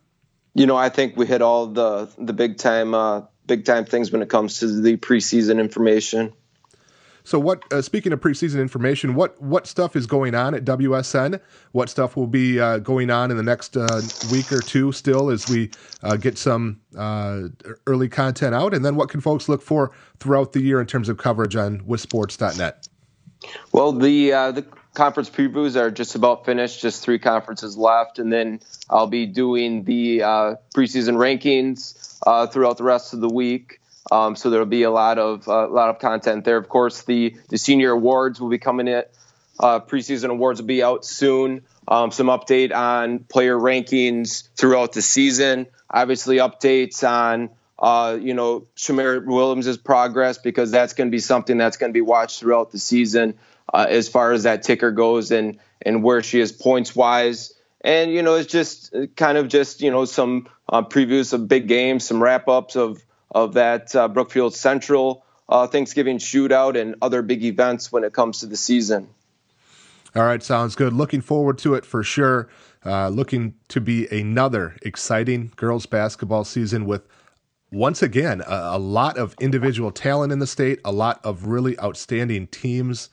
You 0.56 0.66
know, 0.66 0.76
I 0.76 0.90
think 0.90 1.16
we 1.16 1.26
hit 1.26 1.42
all 1.42 1.68
the 1.68 2.10
the 2.18 2.34
big 2.34 2.58
time 2.58 2.94
uh, 2.94 3.22
big 3.48 3.66
time 3.66 3.86
things 3.86 4.12
when 4.12 4.22
it 4.22 4.30
comes 4.30 4.60
to 4.60 4.68
the 4.68 4.98
preseason 4.98 5.60
information. 5.60 6.34
So, 7.26 7.40
what? 7.40 7.64
Uh, 7.74 7.82
speaking 7.82 8.14
of 8.14 8.22
preseason 8.22 8.62
information, 8.62 9.16
what 9.16 9.42
what 9.42 9.66
stuff 9.66 9.96
is 9.96 10.06
going 10.06 10.36
on 10.36 10.54
at 10.54 10.64
WSN? 10.64 11.42
What 11.72 11.90
stuff 11.90 12.16
will 12.16 12.28
be 12.28 12.60
uh, 12.60 12.78
going 12.78 13.10
on 13.10 13.32
in 13.32 13.38
the 13.38 13.44
next 13.44 13.76
uh, 13.76 14.02
week 14.32 14.52
or 14.52 14.62
two? 14.62 14.92
Still, 14.92 15.32
as 15.32 15.50
we 15.50 15.72
uh, 16.04 16.18
get 16.18 16.38
some 16.38 16.82
uh, 16.96 17.48
early 17.88 18.10
content 18.10 18.54
out, 18.54 18.76
and 18.76 18.86
then 18.86 18.96
what 18.96 19.10
can 19.10 19.22
folks 19.22 19.50
look 19.50 19.64
for 19.64 19.92
throughout 20.20 20.54
the 20.54 20.62
year 20.62 20.80
in 20.80 20.86
terms 20.86 21.10
of 21.10 21.18
coverage 21.18 21.56
on 21.56 21.80
WisSports.net? 21.82 22.88
Well, 23.72 23.92
the 23.92 24.32
uh, 24.32 24.52
the 24.52 24.66
conference 24.96 25.30
previews 25.30 25.76
are 25.76 25.92
just 25.92 26.16
about 26.16 26.46
finished. 26.46 26.82
Just 26.82 27.04
three 27.04 27.20
conferences 27.20 27.78
left, 27.78 28.18
and 28.20 28.34
then 28.34 28.62
I'll 28.90 29.08
be 29.08 29.28
doing 29.28 29.84
the 29.84 30.20
preseason 30.76 31.18
rankings 31.18 32.52
throughout 32.52 32.78
the 32.78 32.84
rest 32.84 33.14
of 33.14 33.22
the 33.22 33.30
week. 33.30 33.80
Um, 34.12 34.36
so 34.36 34.50
there'll 34.50 34.66
be 34.66 34.84
a 34.84 34.92
lot 34.92 35.18
of 35.18 35.48
uh, 35.48 35.68
a 35.68 35.74
lot 35.74 35.90
of 35.90 36.00
content 36.00 36.46
there. 36.46 36.58
Of 36.58 36.70
course, 36.70 37.04
the 37.04 37.36
the 37.50 37.58
senior 37.58 37.92
awards 37.92 38.40
will 38.40 38.50
be 38.50 38.60
coming 38.60 38.88
in. 38.88 39.04
Uh, 39.60 39.80
preseason 39.80 40.30
awards 40.30 40.62
will 40.62 40.68
be 40.68 40.84
out 40.84 41.06
soon. 41.06 41.64
Um, 41.88 42.12
some 42.12 42.28
update 42.28 42.76
on 42.76 43.20
player 43.20 43.58
rankings 43.58 44.50
throughout 44.56 44.94
the 44.94 45.02
season. 45.02 45.68
Obviously, 45.90 46.38
updates 46.38 47.08
on 47.08 47.50
uh, 47.80 48.18
you 48.20 48.36
know 48.36 48.68
Shamira 48.76 49.26
Williams' 49.26 49.78
progress 49.78 50.38
because 50.38 50.70
that's 50.70 50.94
going 50.94 51.08
to 51.08 51.12
be 51.12 51.20
something 51.20 51.58
that's 51.58 51.78
going 51.78 51.92
to 51.92 51.94
be 51.94 52.02
watched 52.02 52.40
throughout 52.40 52.72
the 52.72 52.80
season 52.80 53.36
uh, 53.74 53.86
as 53.90 54.08
far 54.08 54.32
as 54.32 54.44
that 54.44 54.64
ticker 54.64 54.92
goes 54.92 55.32
and 55.32 55.60
and 55.82 56.04
where 56.04 56.24
she 56.24 56.40
is 56.40 56.52
points 56.52 56.96
wise. 56.96 57.54
And 57.82 58.12
you 58.12 58.24
know, 58.24 58.36
it's 58.36 58.52
just 58.52 58.94
kind 59.16 59.38
of 59.38 59.48
just 59.48 59.82
you 59.82 59.92
know 59.92 60.06
some 60.06 60.48
uh, 60.70 60.82
previews 60.82 61.34
of 61.34 61.48
big 61.48 61.68
games, 61.68 62.06
some 62.06 62.22
wrap 62.22 62.48
ups 62.48 62.76
of 62.76 63.04
of 63.32 63.54
that 63.54 63.96
uh, 63.96 64.08
Brookfield 64.08 64.56
Central 64.56 65.26
uh, 65.50 65.68
Thanksgiving 65.68 66.18
shootout 66.18 66.80
and 66.80 66.96
other 67.02 67.22
big 67.22 67.44
events 67.44 67.92
when 67.92 68.04
it 68.04 68.14
comes 68.14 68.40
to 68.40 68.46
the 68.46 68.58
season. 68.58 69.10
All 70.16 70.24
right, 70.24 70.42
sounds 70.42 70.76
good. 70.76 70.94
Looking 70.94 71.22
forward 71.22 71.58
to 71.60 71.74
it 71.76 71.86
for 71.86 72.04
sure. 72.04 72.48
Uh, 72.86 73.10
looking 73.10 73.56
to 73.68 73.82
be 73.82 74.08
another 74.08 74.78
exciting 74.84 75.52
girls 75.56 75.86
basketball 75.86 76.44
season 76.44 76.86
with 76.86 77.08
once 77.72 78.04
again 78.04 78.42
a, 78.42 78.70
a, 78.74 78.80
lot 78.80 79.18
of 79.18 79.34
individual 79.40 79.92
talent 79.92 80.32
in 80.32 80.38
the 80.38 80.46
state, 80.48 80.80
a 80.86 80.92
lot 80.92 81.20
of 81.24 81.48
really 81.48 81.78
outstanding 81.80 82.46
teams. 82.48 83.10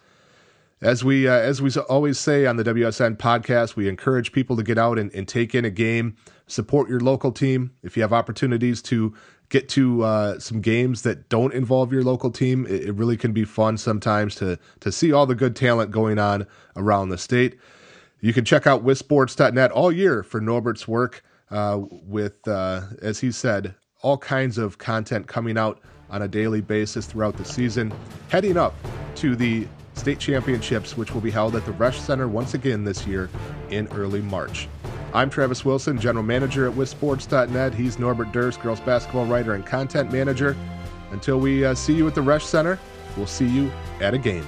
As 0.83 1.05
we 1.05 1.29
uh, 1.29 1.33
as 1.33 1.63
we 1.63 1.71
always 1.89 2.19
say 2.19 2.45
on 2.45 2.57
the 2.57 2.65
WSN 2.65 3.17
podcast, 3.17 3.77
we 3.77 3.89
encourage 3.89 4.33
people 4.33 4.57
to 4.57 4.65
get 4.65 4.79
out 4.79 4.99
and, 4.99 5.15
and 5.15 5.29
take 5.29 5.55
in 5.55 5.65
a 5.65 5.71
game, 5.71 6.17
support 6.49 6.89
your 6.89 6.99
local 6.99 7.31
team. 7.31 7.71
If 7.85 7.97
you 7.97 8.03
have 8.03 8.13
opportunities 8.13 8.83
to 8.83 9.15
get 9.49 9.69
to 9.69 10.03
uh, 10.03 10.39
some 10.41 10.61
games 10.61 11.03
that 11.03 11.29
don't 11.29 11.55
involve 11.55 11.93
your 11.93 12.03
local 12.03 12.31
team. 12.31 12.67
It, 12.67 12.87
it, 12.87 12.93
really 12.95 13.19
can 13.19 13.33
be 13.33 13.45
fun 13.45 13.77
sometimes 13.77 14.35
to 14.37 14.59
to 14.81 14.91
see 14.91 15.13
all 15.13 15.25
the 15.25 15.37
good 15.37 15.55
talent 15.55 15.93
going 15.93 16.19
on 16.19 16.49
around 16.75 17.11
the 17.11 17.19
state. 17.19 17.59
You 18.21 18.33
can 18.33 18.45
check 18.45 18.67
out 18.67 18.85
WisSports.net 18.85 19.71
all 19.71 19.93
year 19.93 20.23
for 20.23 20.41
Norbert's 20.41 20.89
work 20.89 21.23
uh, 21.51 21.81
with, 21.91 22.49
uh, 22.49 22.83
as 23.03 23.21
he 23.21 23.31
said, 23.31 23.75
all 24.01 24.17
kinds 24.17 24.59
of 24.59 24.79
content 24.79 25.27
coming 25.27 25.59
out 25.59 25.81
on 26.09 26.23
a 26.23 26.29
daily 26.29 26.61
basis 26.61 27.07
throughout 27.07 27.37
the 27.37 27.45
season, 27.45 27.93
heading 28.31 28.57
up 28.57 28.75
to 29.17 29.37
the 29.37 29.67
state 29.95 30.19
championships, 30.19 30.97
which 30.97 31.13
will 31.13 31.21
be 31.21 31.31
held 31.31 31.57
at 31.57 31.65
the 31.67 31.73
Resch 31.73 31.99
Center 31.99 32.29
once 32.29 32.55
again 32.55 32.85
this 32.85 33.07
year 33.07 33.31
in 33.71 33.87
early 33.89 34.21
March. 34.21 34.69
I'm 35.15 35.29
Travis 35.29 35.65
Wilson, 35.65 35.99
General 36.01 36.25
Manager 36.25 36.67
at 36.69 36.75
WisSports.net. 36.75 37.75
He's 37.75 37.99
Norbert 37.99 38.33
Durst, 38.33 38.61
Girls 38.63 38.81
Basketball 38.81 39.27
Writer 39.27 39.55
and 39.55 39.65
Content 39.65 40.11
Manager. 40.11 40.57
Until 41.11 41.39
we 41.39 41.65
uh, 41.65 41.75
see 41.75 41.95
you 41.95 42.09
at 42.09 42.15
the 42.15 42.23
Resch 42.23 42.43
Center, 42.43 42.79
we'll 43.17 43.27
see 43.27 43.47
you 43.47 43.71
at 44.01 44.15
a 44.15 44.19
game. 44.19 44.47